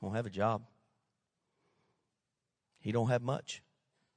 Won't 0.00 0.16
have 0.16 0.26
a 0.26 0.30
job. 0.30 0.62
He 2.80 2.92
don't 2.92 3.08
have 3.08 3.22
much. 3.22 3.62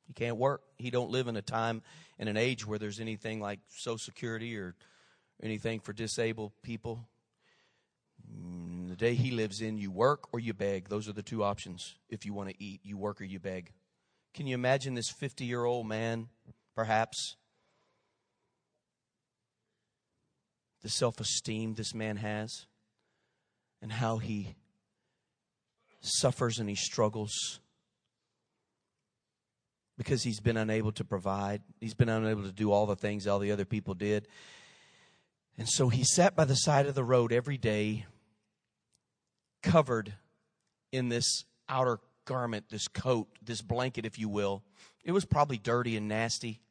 He 0.07 0.13
can't 0.13 0.37
work. 0.37 0.61
He 0.77 0.89
don't 0.89 1.09
live 1.09 1.27
in 1.27 1.35
a 1.35 1.41
time 1.41 1.81
in 2.17 2.27
an 2.27 2.37
age 2.37 2.65
where 2.65 2.79
there's 2.79 2.99
anything 2.99 3.41
like 3.41 3.59
Social 3.69 3.97
Security 3.97 4.57
or 4.57 4.75
anything 5.43 5.79
for 5.79 5.91
disabled 5.91 6.53
people. 6.63 7.07
Mm, 8.33 8.89
the 8.89 8.95
day 8.95 9.13
he 9.13 9.31
lives 9.31 9.61
in, 9.61 9.77
you 9.77 9.91
work 9.91 10.33
or 10.33 10.39
you 10.39 10.53
beg. 10.53 10.89
Those 10.89 11.07
are 11.07 11.13
the 11.13 11.23
two 11.23 11.43
options 11.43 11.95
if 12.09 12.25
you 12.25 12.33
want 12.33 12.49
to 12.49 12.63
eat. 12.63 12.81
You 12.83 12.97
work 12.97 13.21
or 13.21 13.25
you 13.25 13.39
beg. 13.39 13.71
Can 14.33 14.47
you 14.47 14.53
imagine 14.53 14.93
this 14.93 15.09
50 15.09 15.45
year 15.45 15.63
old 15.63 15.87
man, 15.87 16.27
perhaps? 16.75 17.35
The 20.81 20.89
self 20.89 21.19
esteem 21.19 21.75
this 21.75 21.93
man 21.93 22.17
has 22.17 22.65
and 23.81 23.91
how 23.91 24.17
he 24.17 24.55
suffers 26.01 26.59
and 26.59 26.67
he 26.67 26.75
struggles 26.75 27.59
because 29.97 30.23
he's 30.23 30.39
been 30.39 30.57
unable 30.57 30.91
to 30.93 31.03
provide. 31.03 31.61
He's 31.79 31.93
been 31.93 32.09
unable 32.09 32.43
to 32.43 32.51
do 32.51 32.71
all 32.71 32.87
the 32.87 32.95
things 32.95 33.27
all 33.27 33.37
the 33.37 33.51
other 33.51 33.65
people 33.65 33.93
did. 33.93 34.27
And 35.57 35.69
so 35.69 35.89
he 35.89 36.03
sat 36.03 36.35
by 36.35 36.45
the 36.45 36.55
side 36.55 36.87
of 36.87 36.95
the 36.95 37.03
road 37.03 37.31
every 37.31 37.57
day, 37.57 38.05
covered 39.61 40.13
in 40.91 41.09
this 41.09 41.45
outer 41.69 41.99
garment, 42.25 42.65
this 42.69 42.87
coat, 42.87 43.27
this 43.43 43.61
blanket, 43.61 44.05
if 44.05 44.19
you 44.19 44.29
will. 44.29 44.63
It 45.03 45.11
was 45.11 45.25
probably 45.25 45.57
dirty 45.57 45.97
and 45.97 46.07
nasty. 46.07 46.61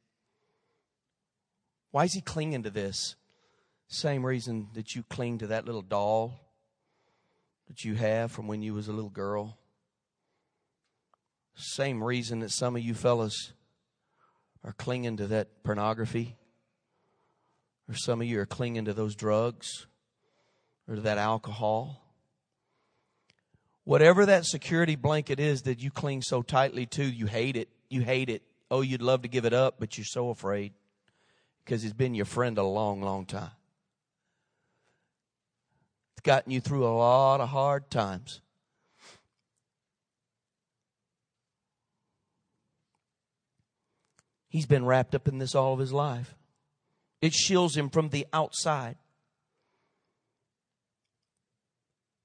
Why 1.90 2.04
is 2.04 2.12
he 2.12 2.20
clinging 2.20 2.62
to 2.62 2.70
this? 2.70 3.16
Same 3.88 4.24
reason 4.24 4.68
that 4.74 4.94
you 4.94 5.02
cling 5.02 5.38
to 5.38 5.48
that 5.48 5.64
little 5.64 5.82
doll 5.82 6.40
that 7.68 7.84
you 7.84 7.94
have 7.94 8.30
from 8.30 8.46
when 8.46 8.62
you 8.62 8.74
was 8.74 8.88
a 8.88 8.92
little 8.92 9.10
girl. 9.10 9.58
Same 11.56 12.02
reason 12.02 12.40
that 12.40 12.50
some 12.50 12.76
of 12.76 12.82
you 12.82 12.94
fellas 12.94 13.52
are 14.64 14.72
clinging 14.72 15.16
to 15.16 15.26
that 15.28 15.62
pornography. 15.64 16.36
Or 17.88 17.94
some 17.94 18.20
of 18.20 18.26
you 18.26 18.38
are 18.40 18.46
clinging 18.46 18.84
to 18.84 18.92
those 18.92 19.16
drugs 19.16 19.86
or 20.88 20.94
to 20.94 21.00
that 21.00 21.18
alcohol. 21.18 22.09
Whatever 23.90 24.24
that 24.26 24.44
security 24.44 24.94
blanket 24.94 25.40
is 25.40 25.62
that 25.62 25.82
you 25.82 25.90
cling 25.90 26.22
so 26.22 26.42
tightly 26.42 26.86
to, 26.86 27.02
you 27.02 27.26
hate 27.26 27.56
it. 27.56 27.68
You 27.88 28.02
hate 28.02 28.28
it. 28.28 28.42
Oh, 28.70 28.82
you'd 28.82 29.02
love 29.02 29.22
to 29.22 29.28
give 29.28 29.44
it 29.44 29.52
up, 29.52 29.80
but 29.80 29.98
you're 29.98 30.04
so 30.04 30.30
afraid 30.30 30.74
because 31.64 31.82
it's 31.82 31.92
been 31.92 32.14
your 32.14 32.24
friend 32.24 32.56
a 32.56 32.62
long, 32.62 33.02
long 33.02 33.26
time. 33.26 33.50
It's 36.12 36.22
gotten 36.22 36.52
you 36.52 36.60
through 36.60 36.86
a 36.86 36.94
lot 36.94 37.40
of 37.40 37.48
hard 37.48 37.90
times. 37.90 38.40
He's 44.48 44.66
been 44.66 44.86
wrapped 44.86 45.16
up 45.16 45.26
in 45.26 45.38
this 45.38 45.56
all 45.56 45.72
of 45.72 45.80
his 45.80 45.92
life. 45.92 46.36
It 47.20 47.34
shields 47.34 47.76
him 47.76 47.90
from 47.90 48.10
the 48.10 48.28
outside. 48.32 48.98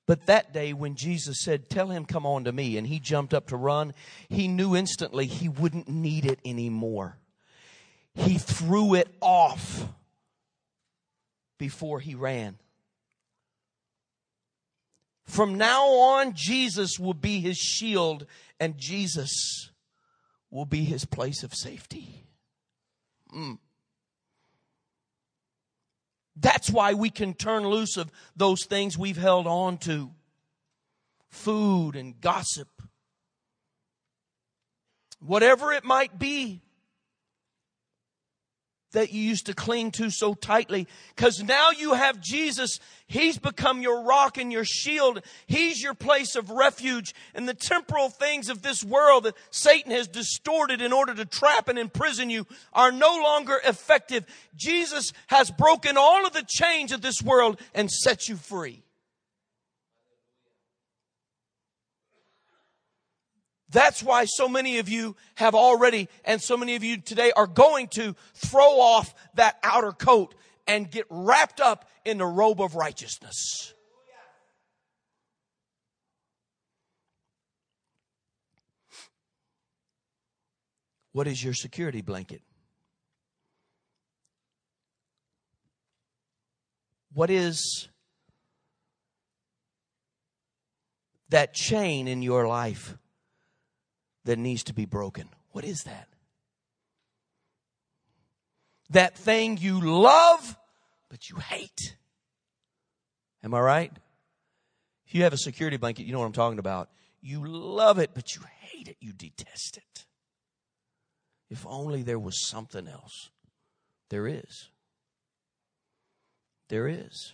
But 0.07 0.27
that 0.27 0.53
day 0.53 0.73
when 0.73 0.95
Jesus 0.95 1.41
said, 1.41 1.69
Tell 1.69 1.89
him, 1.89 2.05
come 2.05 2.25
on 2.25 2.43
to 2.43 2.51
me, 2.51 2.77
and 2.77 2.85
he 2.85 2.99
jumped 2.99 3.33
up 3.33 3.47
to 3.47 3.57
run, 3.57 3.93
he 4.29 4.47
knew 4.47 4.75
instantly 4.75 5.25
he 5.25 5.49
wouldn't 5.49 5.89
need 5.89 6.25
it 6.25 6.39
anymore. 6.45 7.17
He 8.13 8.37
threw 8.37 8.93
it 8.93 9.09
off 9.19 9.87
before 11.57 11.99
he 11.99 12.15
ran. 12.15 12.57
From 15.25 15.55
now 15.57 15.87
on, 15.87 16.33
Jesus 16.35 16.99
will 16.99 17.15
be 17.15 17.39
his 17.39 17.57
shield, 17.57 18.27
and 18.59 18.77
Jesus 18.77 19.71
will 20.51 20.65
be 20.65 20.83
his 20.83 21.03
place 21.03 21.43
of 21.43 21.53
safety. 21.53 22.27
Mm. 23.35 23.57
That's 26.35 26.69
why 26.69 26.93
we 26.93 27.09
can 27.09 27.33
turn 27.33 27.67
loose 27.67 27.97
of 27.97 28.11
those 28.35 28.65
things 28.65 28.97
we've 28.97 29.17
held 29.17 29.47
on 29.47 29.77
to 29.79 30.11
food 31.29 31.95
and 31.95 32.19
gossip. 32.19 32.67
Whatever 35.19 35.71
it 35.71 35.83
might 35.83 36.19
be 36.19 36.61
that 38.95 39.13
you 39.13 39.21
used 39.21 39.45
to 39.45 39.53
cling 39.53 39.91
to 39.91 40.09
so 40.09 40.33
tightly. 40.33 40.87
Because 41.15 41.41
now 41.43 41.69
you 41.69 41.93
have 41.93 42.19
Jesus. 42.19 42.79
He's 43.07 43.37
become 43.37 43.81
your 43.81 44.03
rock 44.03 44.37
and 44.37 44.51
your 44.51 44.65
shield. 44.65 45.21
He's 45.45 45.81
your 45.81 45.93
place 45.93 46.35
of 46.35 46.49
refuge. 46.49 47.13
And 47.33 47.47
the 47.47 47.53
temporal 47.53 48.09
things 48.09 48.49
of 48.49 48.61
this 48.61 48.83
world 48.83 49.23
that 49.23 49.35
Satan 49.51 49.91
has 49.91 50.07
distorted 50.07 50.81
in 50.81 50.91
order 50.91 51.13
to 51.13 51.25
trap 51.25 51.67
and 51.67 51.77
imprison 51.77 52.29
you 52.29 52.47
are 52.73 52.91
no 52.91 53.19
longer 53.21 53.59
effective. 53.65 54.25
Jesus 54.55 55.13
has 55.27 55.51
broken 55.51 55.97
all 55.97 56.25
of 56.25 56.33
the 56.33 56.45
chains 56.47 56.91
of 56.91 57.01
this 57.01 57.21
world 57.21 57.59
and 57.73 57.91
set 57.91 58.27
you 58.27 58.35
free. 58.35 58.84
That's 63.75 64.01
why 64.01 64.23
so 64.23 64.47
many 64.47 64.77
of 64.77 64.87
you 64.87 65.17
have 65.35 65.53
already, 65.53 66.07
and 66.23 66.41
so 66.41 66.55
many 66.55 66.77
of 66.77 66.83
you 66.85 66.95
today 66.95 67.33
are 67.35 67.45
going 67.45 67.89
to 67.89 68.15
throw 68.33 68.79
off 68.79 69.13
that 69.33 69.59
outer 69.63 69.91
coat 69.91 70.33
and 70.65 70.89
get 70.89 71.05
wrapped 71.09 71.59
up 71.59 71.83
in 72.05 72.17
the 72.17 72.25
robe 72.25 72.61
of 72.61 72.75
righteousness. 72.75 73.73
What 81.11 81.27
is 81.27 81.43
your 81.43 81.53
security 81.53 82.01
blanket? 82.01 82.41
What 87.11 87.29
is 87.29 87.89
that 91.27 91.53
chain 91.53 92.07
in 92.07 92.21
your 92.21 92.47
life? 92.47 92.97
That 94.25 94.37
needs 94.37 94.63
to 94.65 94.73
be 94.73 94.85
broken. 94.85 95.29
What 95.51 95.63
is 95.63 95.83
that? 95.85 96.07
That 98.89 99.15
thing 99.15 99.57
you 99.57 99.79
love, 99.79 100.57
but 101.09 101.29
you 101.29 101.37
hate. 101.37 101.95
Am 103.43 103.53
I 103.53 103.59
right? 103.59 103.91
If 105.07 105.15
you 105.15 105.23
have 105.23 105.33
a 105.33 105.37
security 105.37 105.77
blanket, 105.77 106.05
you 106.05 106.13
know 106.13 106.19
what 106.19 106.25
I'm 106.25 106.33
talking 106.33 106.59
about. 106.59 106.89
You 107.21 107.45
love 107.45 107.99
it, 107.99 108.11
but 108.13 108.35
you 108.35 108.41
hate 108.59 108.87
it. 108.87 108.97
You 108.99 109.13
detest 109.13 109.77
it. 109.77 110.05
If 111.49 111.65
only 111.67 112.03
there 112.03 112.19
was 112.19 112.47
something 112.47 112.87
else. 112.87 113.29
There 114.09 114.27
is. 114.27 114.69
There 116.69 116.87
is. 116.87 117.33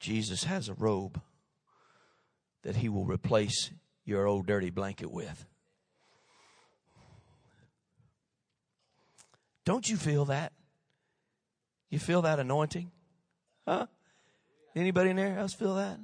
Jesus 0.00 0.44
has 0.44 0.68
a 0.68 0.74
robe 0.74 1.20
that 2.62 2.76
he 2.76 2.88
will 2.88 3.04
replace 3.04 3.70
your 4.06 4.26
old 4.26 4.46
dirty 4.46 4.70
blanket 4.70 5.10
with. 5.10 5.44
Don't 9.66 9.86
you 9.86 9.96
feel 9.96 10.26
that? 10.26 10.52
You 11.90 11.98
feel 11.98 12.22
that 12.22 12.38
anointing? 12.38 12.90
Huh? 13.66 13.86
Anybody 14.74 15.10
in 15.10 15.16
there 15.16 15.38
else 15.38 15.52
feel 15.52 15.74
that? 15.74 15.98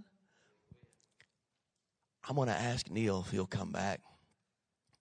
I'm 2.28 2.36
going 2.36 2.48
to 2.48 2.54
ask 2.54 2.90
Neil 2.90 3.22
if 3.24 3.32
he'll 3.32 3.46
come 3.46 3.70
back. 3.70 4.00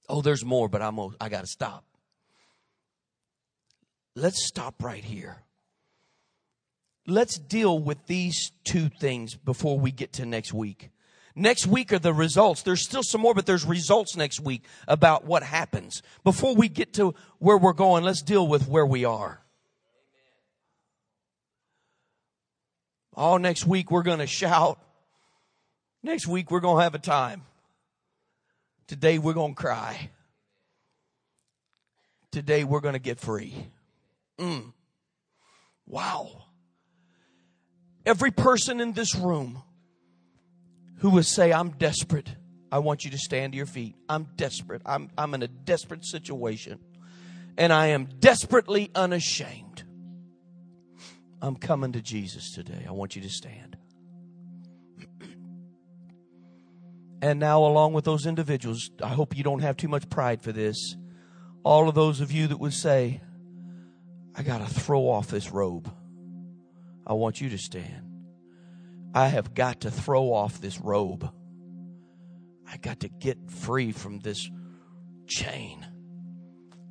Oh, 0.07 0.21
there's 0.21 0.45
more, 0.45 0.69
but 0.69 0.81
I'm 0.81 0.99
I 1.19 1.29
got 1.29 1.41
to 1.41 1.47
stop. 1.47 1.85
Let's 4.15 4.45
stop 4.45 4.83
right 4.83 5.03
here. 5.03 5.37
Let's 7.07 7.37
deal 7.37 7.79
with 7.79 8.05
these 8.05 8.51
two 8.63 8.89
things 8.89 9.35
before 9.35 9.79
we 9.79 9.91
get 9.91 10.13
to 10.13 10.25
next 10.25 10.53
week. 10.53 10.91
Next 11.35 11.65
week 11.65 11.93
are 11.93 11.99
the 11.99 12.13
results. 12.13 12.61
There's 12.63 12.83
still 12.83 13.03
some 13.03 13.21
more, 13.21 13.33
but 13.33 13.45
there's 13.45 13.65
results 13.65 14.15
next 14.15 14.39
week 14.39 14.63
about 14.87 15.25
what 15.25 15.43
happens. 15.43 16.01
Before 16.23 16.55
we 16.55 16.67
get 16.67 16.93
to 16.93 17.15
where 17.39 17.57
we're 17.57 17.73
going, 17.73 18.03
let's 18.03 18.21
deal 18.21 18.47
with 18.47 18.67
where 18.67 18.85
we 18.85 19.05
are. 19.05 19.41
All 23.13 23.39
next 23.39 23.65
week 23.65 23.91
we're 23.91 24.03
going 24.03 24.19
to 24.19 24.27
shout. 24.27 24.79
Next 26.03 26.27
week 26.27 26.51
we're 26.51 26.59
going 26.59 26.77
to 26.77 26.83
have 26.83 26.95
a 26.95 26.99
time. 26.99 27.43
Today 28.87 29.17
we're 29.17 29.33
going 29.33 29.55
to 29.55 29.61
cry. 29.61 30.09
Today 32.31 32.63
we're 32.63 32.79
going 32.79 32.93
to 32.93 32.99
get 32.99 33.19
free. 33.19 33.53
Mm. 34.39 34.73
Wow. 35.85 36.45
Every 38.05 38.31
person 38.31 38.81
in 38.81 38.93
this 38.93 39.15
room 39.15 39.61
who 41.01 41.09
would 41.09 41.25
say, 41.25 41.51
I'm 41.51 41.71
desperate. 41.71 42.29
I 42.71 42.77
want 42.77 43.03
you 43.03 43.11
to 43.11 43.17
stand 43.17 43.53
to 43.53 43.57
your 43.57 43.65
feet. 43.65 43.95
I'm 44.07 44.27
desperate. 44.35 44.83
I'm, 44.85 45.09
I'm 45.17 45.33
in 45.33 45.41
a 45.41 45.47
desperate 45.47 46.05
situation. 46.05 46.79
And 47.57 47.73
I 47.73 47.87
am 47.87 48.05
desperately 48.19 48.91
unashamed. 48.93 49.83
I'm 51.41 51.55
coming 51.55 51.93
to 51.93 52.01
Jesus 52.01 52.53
today. 52.53 52.85
I 52.87 52.91
want 52.91 53.15
you 53.15 53.23
to 53.23 53.29
stand. 53.29 53.77
And 57.23 57.39
now, 57.39 57.65
along 57.65 57.93
with 57.93 58.05
those 58.05 58.27
individuals, 58.27 58.91
I 59.03 59.09
hope 59.09 59.35
you 59.35 59.43
don't 59.43 59.61
have 59.61 59.77
too 59.77 59.87
much 59.87 60.07
pride 60.07 60.43
for 60.43 60.51
this. 60.51 60.95
All 61.63 61.89
of 61.89 61.95
those 61.95 62.21
of 62.21 62.31
you 62.31 62.45
that 62.47 62.57
would 62.57 62.73
say, 62.73 63.21
I 64.35 64.43
got 64.43 64.59
to 64.59 64.71
throw 64.71 65.09
off 65.09 65.29
this 65.29 65.51
robe, 65.51 65.91
I 67.07 67.13
want 67.13 67.41
you 67.41 67.49
to 67.49 67.57
stand. 67.57 68.10
I 69.13 69.27
have 69.27 69.53
got 69.53 69.81
to 69.81 69.91
throw 69.91 70.33
off 70.33 70.61
this 70.61 70.79
robe. 70.79 71.29
I 72.67 72.77
got 72.77 73.01
to 73.01 73.09
get 73.09 73.49
free 73.49 73.91
from 73.91 74.19
this 74.19 74.49
chain. 75.27 75.85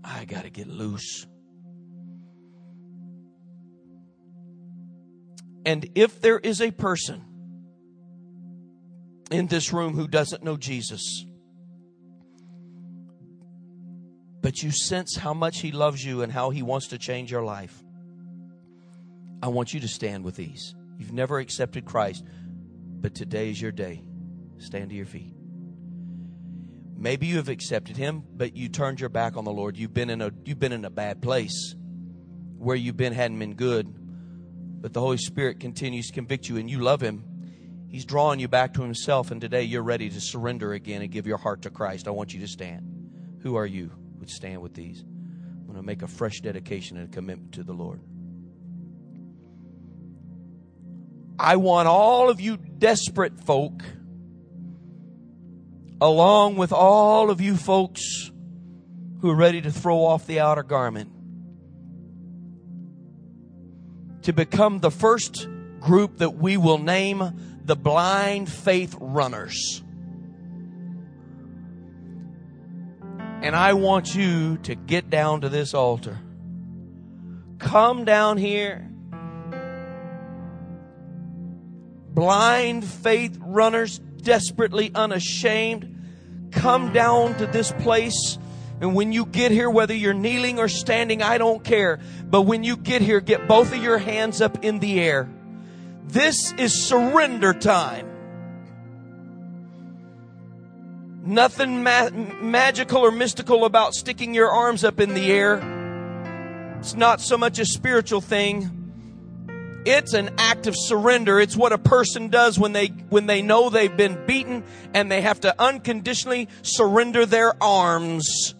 I 0.04 0.24
got 0.26 0.42
to 0.42 0.50
get 0.50 0.66
loose. 0.66 1.26
And 5.64 5.88
if 5.94 6.20
there 6.20 6.38
is 6.38 6.61
a 6.61 6.70
person 6.70 7.24
in 9.30 9.46
this 9.46 9.72
room 9.72 9.94
who 9.94 10.09
doesn't 10.09 10.42
know 10.42 10.56
Jesus, 10.56 11.24
but 14.42 14.62
you 14.62 14.70
sense 14.70 15.16
how 15.16 15.35
much 15.35 15.61
He 15.61 15.70
loves 15.70 16.04
you 16.04 16.22
and 16.22 16.33
how 16.33 16.50
He 16.50 16.62
wants 16.62 16.88
to 16.88 16.98
change 16.98 17.30
your 17.30 17.44
life, 17.44 17.83
I 19.42 19.48
want 19.48 19.72
you 19.72 19.80
to 19.80 19.88
stand 19.88 20.24
with 20.24 20.37
these. 20.37 20.74
You've 21.00 21.12
never 21.12 21.40
accepted 21.40 21.84
Christ, 21.84 22.24
but 23.00 23.16
today 23.16 23.50
is 23.50 23.60
your 23.60 23.72
day. 23.72 24.04
Stand 24.58 24.90
to 24.90 24.94
your 24.94 25.06
feet. 25.06 25.34
Maybe 26.96 27.26
you 27.26 27.36
have 27.36 27.48
accepted 27.48 27.96
Him, 27.96 28.22
but 28.32 28.54
you 28.54 28.68
turned 28.68 29.00
your 29.00 29.08
back 29.08 29.36
on 29.36 29.44
the 29.44 29.50
Lord. 29.50 29.76
You've 29.76 29.94
been 29.94 30.10
in 30.10 30.22
a 30.22 30.30
you've 30.44 30.60
been 30.60 30.72
in 30.72 30.84
a 30.84 30.90
bad 30.90 31.20
place 31.20 31.74
where 32.58 32.76
you've 32.76 32.96
been 32.96 33.14
hadn't 33.14 33.40
been 33.40 33.54
good, 33.54 33.92
but 34.80 34.92
the 34.92 35.00
Holy 35.00 35.16
Spirit 35.16 35.58
continues 35.58 36.06
to 36.06 36.12
convict 36.12 36.48
you, 36.48 36.58
and 36.58 36.70
you 36.70 36.78
love 36.78 37.00
Him 37.00 37.24
He's 37.90 38.04
drawing 38.04 38.38
you 38.38 38.46
back 38.46 38.74
to 38.74 38.82
Himself, 38.82 39.32
and 39.32 39.40
today 39.40 39.64
you're 39.64 39.82
ready 39.82 40.08
to 40.10 40.20
surrender 40.20 40.72
again 40.72 41.02
and 41.02 41.10
give 41.10 41.26
your 41.26 41.38
heart 41.38 41.62
to 41.62 41.70
Christ. 41.70 42.06
I 42.06 42.12
want 42.12 42.32
you 42.32 42.38
to 42.40 42.46
stand. 42.46 42.86
Who 43.42 43.56
are 43.56 43.66
you? 43.66 43.90
Would 44.20 44.30
stand 44.30 44.62
with 44.62 44.74
these. 44.74 45.00
I'm 45.02 45.66
going 45.66 45.76
to 45.76 45.82
make 45.82 46.02
a 46.02 46.06
fresh 46.06 46.40
dedication 46.40 46.98
and 46.98 47.08
a 47.08 47.10
commitment 47.10 47.54
to 47.54 47.64
the 47.64 47.72
Lord. 47.72 48.00
I 51.42 51.57
want 51.57 51.88
all 51.88 52.29
of 52.29 52.38
you 52.38 52.59
desperate 52.59 53.40
folk, 53.40 53.83
along 55.98 56.57
with 56.57 56.70
all 56.70 57.31
of 57.31 57.40
you 57.40 57.57
folks 57.57 58.31
who 59.22 59.31
are 59.31 59.35
ready 59.35 59.62
to 59.62 59.72
throw 59.72 60.05
off 60.05 60.26
the 60.26 60.40
outer 60.40 60.62
garment, 60.62 61.11
to 64.24 64.35
become 64.35 64.81
the 64.81 64.90
first 64.90 65.48
group 65.81 66.18
that 66.18 66.35
we 66.35 66.59
will 66.59 66.76
name 66.76 67.61
the 67.64 67.74
blind 67.74 68.53
faith 68.53 68.94
runners. 69.00 69.83
And 73.42 73.57
I 73.57 73.72
want 73.72 74.14
you 74.14 74.59
to 74.59 74.74
get 74.74 75.09
down 75.09 75.40
to 75.40 75.48
this 75.48 75.72
altar. 75.72 76.18
Come 77.59 78.05
down 78.05 78.37
here. 78.37 78.90
Blind 82.14 82.84
faith 82.84 83.38
runners, 83.40 83.98
desperately 83.98 84.90
unashamed. 84.94 85.96
Come 86.52 86.92
down 86.92 87.36
to 87.38 87.46
this 87.46 87.72
place. 87.72 88.38
And 88.80 88.94
when 88.94 89.12
you 89.12 89.26
get 89.26 89.50
here, 89.52 89.70
whether 89.70 89.94
you're 89.94 90.14
kneeling 90.14 90.58
or 90.58 90.68
standing, 90.68 91.22
I 91.22 91.38
don't 91.38 91.62
care. 91.62 92.00
But 92.24 92.42
when 92.42 92.64
you 92.64 92.76
get 92.76 93.02
here, 93.02 93.20
get 93.20 93.46
both 93.46 93.72
of 93.72 93.82
your 93.82 93.98
hands 93.98 94.40
up 94.40 94.64
in 94.64 94.78
the 94.78 95.00
air. 95.00 95.28
This 96.06 96.52
is 96.58 96.74
surrender 96.88 97.52
time. 97.52 98.06
Nothing 101.22 101.82
ma- 101.82 102.10
magical 102.10 102.98
or 102.98 103.12
mystical 103.12 103.64
about 103.64 103.94
sticking 103.94 104.34
your 104.34 104.50
arms 104.50 104.82
up 104.82 104.98
in 104.98 105.14
the 105.14 105.30
air. 105.30 106.76
It's 106.78 106.94
not 106.94 107.20
so 107.20 107.36
much 107.36 107.58
a 107.58 107.66
spiritual 107.66 108.22
thing. 108.22 108.79
It's 109.86 110.12
an 110.12 110.30
act 110.38 110.66
of 110.66 110.74
surrender. 110.76 111.40
It's 111.40 111.56
what 111.56 111.72
a 111.72 111.78
person 111.78 112.28
does 112.28 112.58
when 112.58 112.72
they 112.72 112.88
when 113.08 113.26
they 113.26 113.40
know 113.40 113.70
they've 113.70 113.96
been 113.96 114.26
beaten 114.26 114.64
and 114.92 115.10
they 115.10 115.22
have 115.22 115.40
to 115.40 115.54
unconditionally 115.58 116.48
surrender 116.62 117.24
their 117.24 117.54
arms. 117.62 118.54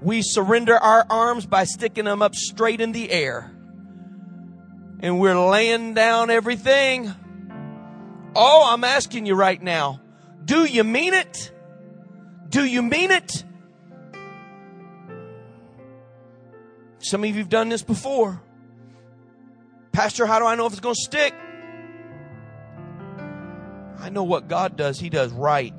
We 0.00 0.22
surrender 0.22 0.76
our 0.76 1.06
arms 1.10 1.46
by 1.46 1.64
sticking 1.64 2.04
them 2.04 2.22
up 2.22 2.34
straight 2.34 2.80
in 2.80 2.92
the 2.92 3.10
air 3.10 3.52
and 5.02 5.18
we're 5.18 5.38
laying 5.38 5.94
down 5.94 6.30
everything. 6.30 7.12
Oh, 8.34 8.70
I'm 8.72 8.84
asking 8.84 9.26
you 9.26 9.34
right 9.34 9.60
now. 9.60 10.00
Do 10.44 10.64
you 10.64 10.84
mean 10.84 11.12
it? 11.12 11.52
Do 12.48 12.64
you 12.64 12.82
mean 12.82 13.10
it? 13.10 13.44
Some 17.00 17.24
of 17.24 17.30
you 17.30 17.36
have 17.36 17.48
done 17.48 17.68
this 17.68 17.82
before. 17.82 18.40
Pastor, 19.92 20.26
how 20.26 20.38
do 20.38 20.46
I 20.46 20.54
know 20.54 20.66
if 20.66 20.72
it's 20.72 20.80
going 20.80 20.94
to 20.94 21.00
stick? 21.00 21.34
I 23.98 24.08
know 24.10 24.24
what 24.24 24.48
God 24.48 24.76
does. 24.76 24.98
He 24.98 25.10
does 25.10 25.32
right. 25.32 25.74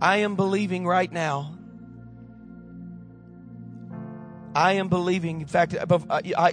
I 0.00 0.18
am 0.18 0.36
believing 0.36 0.86
right 0.86 1.12
now 1.12 1.58
I 4.54 4.74
am 4.74 4.88
believing. 4.88 5.40
In 5.40 5.46
fact, 5.46 5.74
I, 5.78 6.52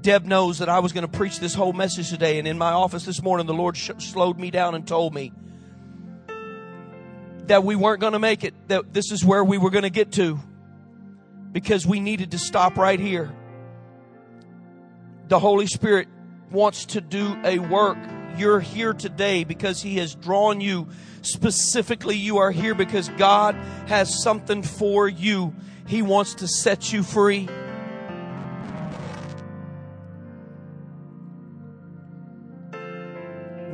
Deb 0.00 0.24
knows 0.24 0.58
that 0.58 0.68
I 0.68 0.80
was 0.80 0.92
going 0.92 1.02
to 1.02 1.18
preach 1.18 1.38
this 1.38 1.54
whole 1.54 1.72
message 1.72 2.10
today, 2.10 2.38
and 2.38 2.48
in 2.48 2.58
my 2.58 2.72
office 2.72 3.04
this 3.04 3.22
morning, 3.22 3.46
the 3.46 3.54
Lord 3.54 3.76
sh- 3.76 3.90
slowed 3.98 4.38
me 4.38 4.50
down 4.50 4.74
and 4.74 4.86
told 4.86 5.14
me 5.14 5.32
that 7.46 7.64
we 7.64 7.76
weren't 7.76 8.00
going 8.00 8.14
to 8.14 8.18
make 8.18 8.44
it, 8.44 8.54
that 8.68 8.92
this 8.92 9.10
is 9.10 9.24
where 9.24 9.44
we 9.44 9.58
were 9.58 9.70
going 9.70 9.82
to 9.84 9.90
get 9.90 10.12
to 10.12 10.38
because 11.52 11.86
we 11.86 12.00
needed 12.00 12.32
to 12.32 12.38
stop 12.38 12.76
right 12.76 12.98
here. 12.98 13.32
The 15.28 15.38
Holy 15.38 15.66
Spirit 15.66 16.08
wants 16.50 16.86
to 16.86 17.00
do 17.00 17.36
a 17.44 17.58
work. 17.58 17.98
You're 18.36 18.60
here 18.60 18.92
today 18.92 19.44
because 19.44 19.80
He 19.80 19.98
has 19.98 20.14
drawn 20.14 20.60
you. 20.60 20.88
Specifically, 21.22 22.16
you 22.16 22.38
are 22.38 22.50
here 22.50 22.74
because 22.74 23.08
God 23.10 23.54
has 23.86 24.22
something 24.22 24.62
for 24.62 25.08
you. 25.08 25.54
He 25.86 26.02
wants 26.02 26.34
to 26.36 26.48
set 26.48 26.92
you 26.92 27.02
free. 27.02 27.48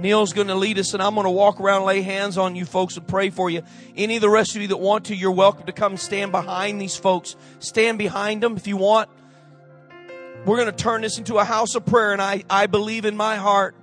Neil's 0.00 0.32
going 0.32 0.48
to 0.48 0.54
lead 0.54 0.78
us, 0.78 0.94
and 0.94 1.02
I'm 1.02 1.14
going 1.14 1.24
to 1.24 1.30
walk 1.30 1.60
around, 1.60 1.84
lay 1.84 2.02
hands 2.02 2.38
on 2.38 2.56
you 2.56 2.64
folks, 2.64 2.96
and 2.96 3.06
pray 3.06 3.30
for 3.30 3.50
you. 3.50 3.62
Any 3.96 4.16
of 4.16 4.22
the 4.22 4.30
rest 4.30 4.56
of 4.56 4.62
you 4.62 4.68
that 4.68 4.78
want 4.78 5.06
to, 5.06 5.14
you're 5.14 5.30
welcome 5.30 5.66
to 5.66 5.72
come 5.72 5.96
stand 5.96 6.32
behind 6.32 6.80
these 6.80 6.96
folks. 6.96 7.36
Stand 7.58 7.98
behind 7.98 8.42
them 8.42 8.56
if 8.56 8.66
you 8.66 8.76
want. 8.76 9.10
We're 10.46 10.56
going 10.56 10.70
to 10.70 10.72
turn 10.72 11.02
this 11.02 11.18
into 11.18 11.36
a 11.36 11.44
house 11.44 11.74
of 11.74 11.84
prayer, 11.84 12.12
and 12.12 12.22
I, 12.22 12.44
I 12.48 12.66
believe 12.66 13.04
in 13.04 13.16
my 13.16 13.36
heart 13.36 13.74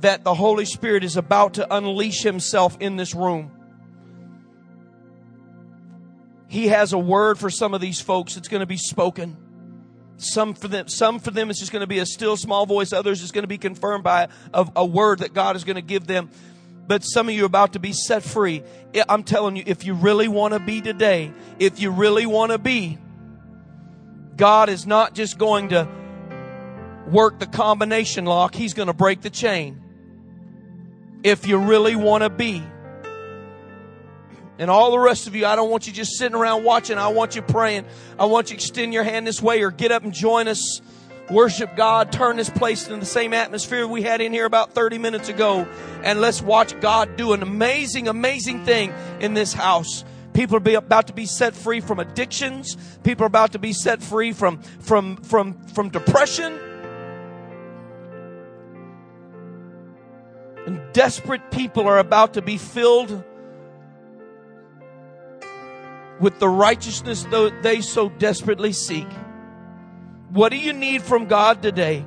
that 0.00 0.24
the 0.24 0.34
Holy 0.34 0.64
Spirit 0.64 1.04
is 1.04 1.16
about 1.16 1.54
to 1.54 1.74
unleash 1.74 2.22
Himself 2.22 2.76
in 2.80 2.96
this 2.96 3.14
room. 3.14 3.52
He 6.48 6.66
has 6.66 6.92
a 6.92 6.98
word 6.98 7.38
for 7.38 7.48
some 7.50 7.74
of 7.74 7.80
these 7.80 8.00
folks 8.00 8.34
that's 8.34 8.48
going 8.48 8.60
to 8.60 8.66
be 8.66 8.76
spoken. 8.76 9.36
Some 10.22 10.54
for 10.54 10.68
them, 10.68 10.86
some 10.88 11.18
for 11.18 11.30
them 11.30 11.48
it's 11.48 11.58
just 11.58 11.72
going 11.72 11.80
to 11.80 11.86
be 11.86 11.98
a 11.98 12.06
still 12.06 12.36
small 12.36 12.66
voice. 12.66 12.92
Others 12.92 13.22
is 13.22 13.32
going 13.32 13.44
to 13.44 13.48
be 13.48 13.58
confirmed 13.58 14.04
by 14.04 14.28
a, 14.52 14.68
a 14.76 14.84
word 14.84 15.20
that 15.20 15.32
God 15.32 15.56
is 15.56 15.64
going 15.64 15.76
to 15.76 15.82
give 15.82 16.06
them. 16.06 16.30
But 16.86 17.02
some 17.02 17.28
of 17.28 17.34
you 17.34 17.44
are 17.44 17.46
about 17.46 17.72
to 17.72 17.78
be 17.78 17.92
set 17.92 18.22
free. 18.22 18.62
I'm 19.08 19.22
telling 19.22 19.56
you, 19.56 19.62
if 19.66 19.84
you 19.84 19.94
really 19.94 20.28
want 20.28 20.54
to 20.54 20.60
be 20.60 20.80
today, 20.80 21.32
if 21.58 21.80
you 21.80 21.90
really 21.90 22.26
want 22.26 22.52
to 22.52 22.58
be, 22.58 22.98
God 24.36 24.68
is 24.68 24.86
not 24.86 25.14
just 25.14 25.38
going 25.38 25.68
to 25.68 25.88
work 27.08 27.38
the 27.38 27.46
combination 27.46 28.24
lock. 28.24 28.54
He's 28.54 28.74
going 28.74 28.88
to 28.88 28.92
break 28.92 29.20
the 29.20 29.30
chain. 29.30 29.80
If 31.22 31.46
you 31.46 31.58
really 31.58 31.96
want 31.96 32.24
to 32.24 32.30
be, 32.30 32.62
and 34.60 34.70
all 34.70 34.90
the 34.90 34.98
rest 34.98 35.26
of 35.26 35.34
you, 35.34 35.46
I 35.46 35.56
don't 35.56 35.70
want 35.70 35.86
you 35.86 35.92
just 35.94 36.18
sitting 36.18 36.36
around 36.36 36.64
watching. 36.64 36.98
I 36.98 37.08
want 37.08 37.34
you 37.34 37.40
praying. 37.40 37.86
I 38.18 38.26
want 38.26 38.50
you 38.50 38.58
to 38.58 38.62
extend 38.62 38.92
your 38.92 39.04
hand 39.04 39.26
this 39.26 39.40
way 39.40 39.62
or 39.62 39.70
get 39.70 39.90
up 39.90 40.04
and 40.04 40.12
join 40.12 40.48
us. 40.48 40.82
Worship 41.30 41.76
God. 41.76 42.12
Turn 42.12 42.36
this 42.36 42.50
place 42.50 42.86
into 42.86 43.00
the 43.00 43.06
same 43.06 43.32
atmosphere 43.32 43.86
we 43.86 44.02
had 44.02 44.20
in 44.20 44.34
here 44.34 44.44
about 44.44 44.74
30 44.74 44.98
minutes 44.98 45.30
ago. 45.30 45.66
And 46.02 46.20
let's 46.20 46.42
watch 46.42 46.78
God 46.80 47.16
do 47.16 47.32
an 47.32 47.42
amazing, 47.42 48.06
amazing 48.06 48.66
thing 48.66 48.92
in 49.18 49.32
this 49.32 49.54
house. 49.54 50.04
People 50.34 50.58
are 50.58 50.76
about 50.76 51.06
to 51.06 51.14
be 51.14 51.24
set 51.24 51.54
free 51.54 51.80
from 51.80 51.98
addictions. 51.98 52.76
People 53.02 53.24
are 53.24 53.28
about 53.28 53.52
to 53.52 53.58
be 53.58 53.72
set 53.72 54.02
free 54.02 54.32
from, 54.32 54.60
from, 54.60 55.16
from, 55.22 55.54
from 55.68 55.88
depression. 55.88 56.52
And 60.66 60.82
desperate 60.92 61.50
people 61.50 61.86
are 61.86 61.98
about 61.98 62.34
to 62.34 62.42
be 62.42 62.58
filled 62.58 63.24
with 66.20 66.38
the 66.38 66.48
righteousness 66.48 67.26
they 67.62 67.80
so 67.80 68.08
desperately 68.08 68.72
seek. 68.72 69.08
What 70.30 70.50
do 70.50 70.58
you 70.58 70.72
need 70.72 71.02
from 71.02 71.26
God 71.26 71.62
today? 71.62 72.04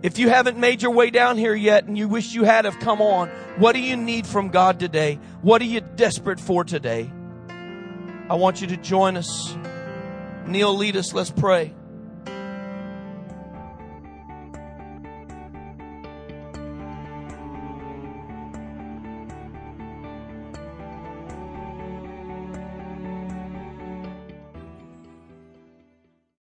If 0.00 0.18
you 0.18 0.28
haven't 0.28 0.58
made 0.58 0.80
your 0.80 0.92
way 0.92 1.10
down 1.10 1.38
here 1.38 1.54
yet 1.54 1.84
and 1.84 1.98
you 1.98 2.06
wish 2.06 2.32
you 2.32 2.44
had 2.44 2.66
have 2.66 2.78
come 2.78 3.00
on, 3.02 3.28
what 3.56 3.72
do 3.72 3.80
you 3.80 3.96
need 3.96 4.26
from 4.26 4.50
God 4.50 4.78
today? 4.78 5.18
What 5.42 5.60
are 5.60 5.64
you 5.64 5.80
desperate 5.80 6.38
for 6.38 6.62
today? 6.62 7.10
I 8.30 8.34
want 8.34 8.60
you 8.60 8.68
to 8.68 8.76
join 8.76 9.16
us. 9.16 9.56
Neil, 10.46 10.76
lead 10.76 10.96
us. 10.96 11.12
Let's 11.12 11.30
pray. 11.30 11.74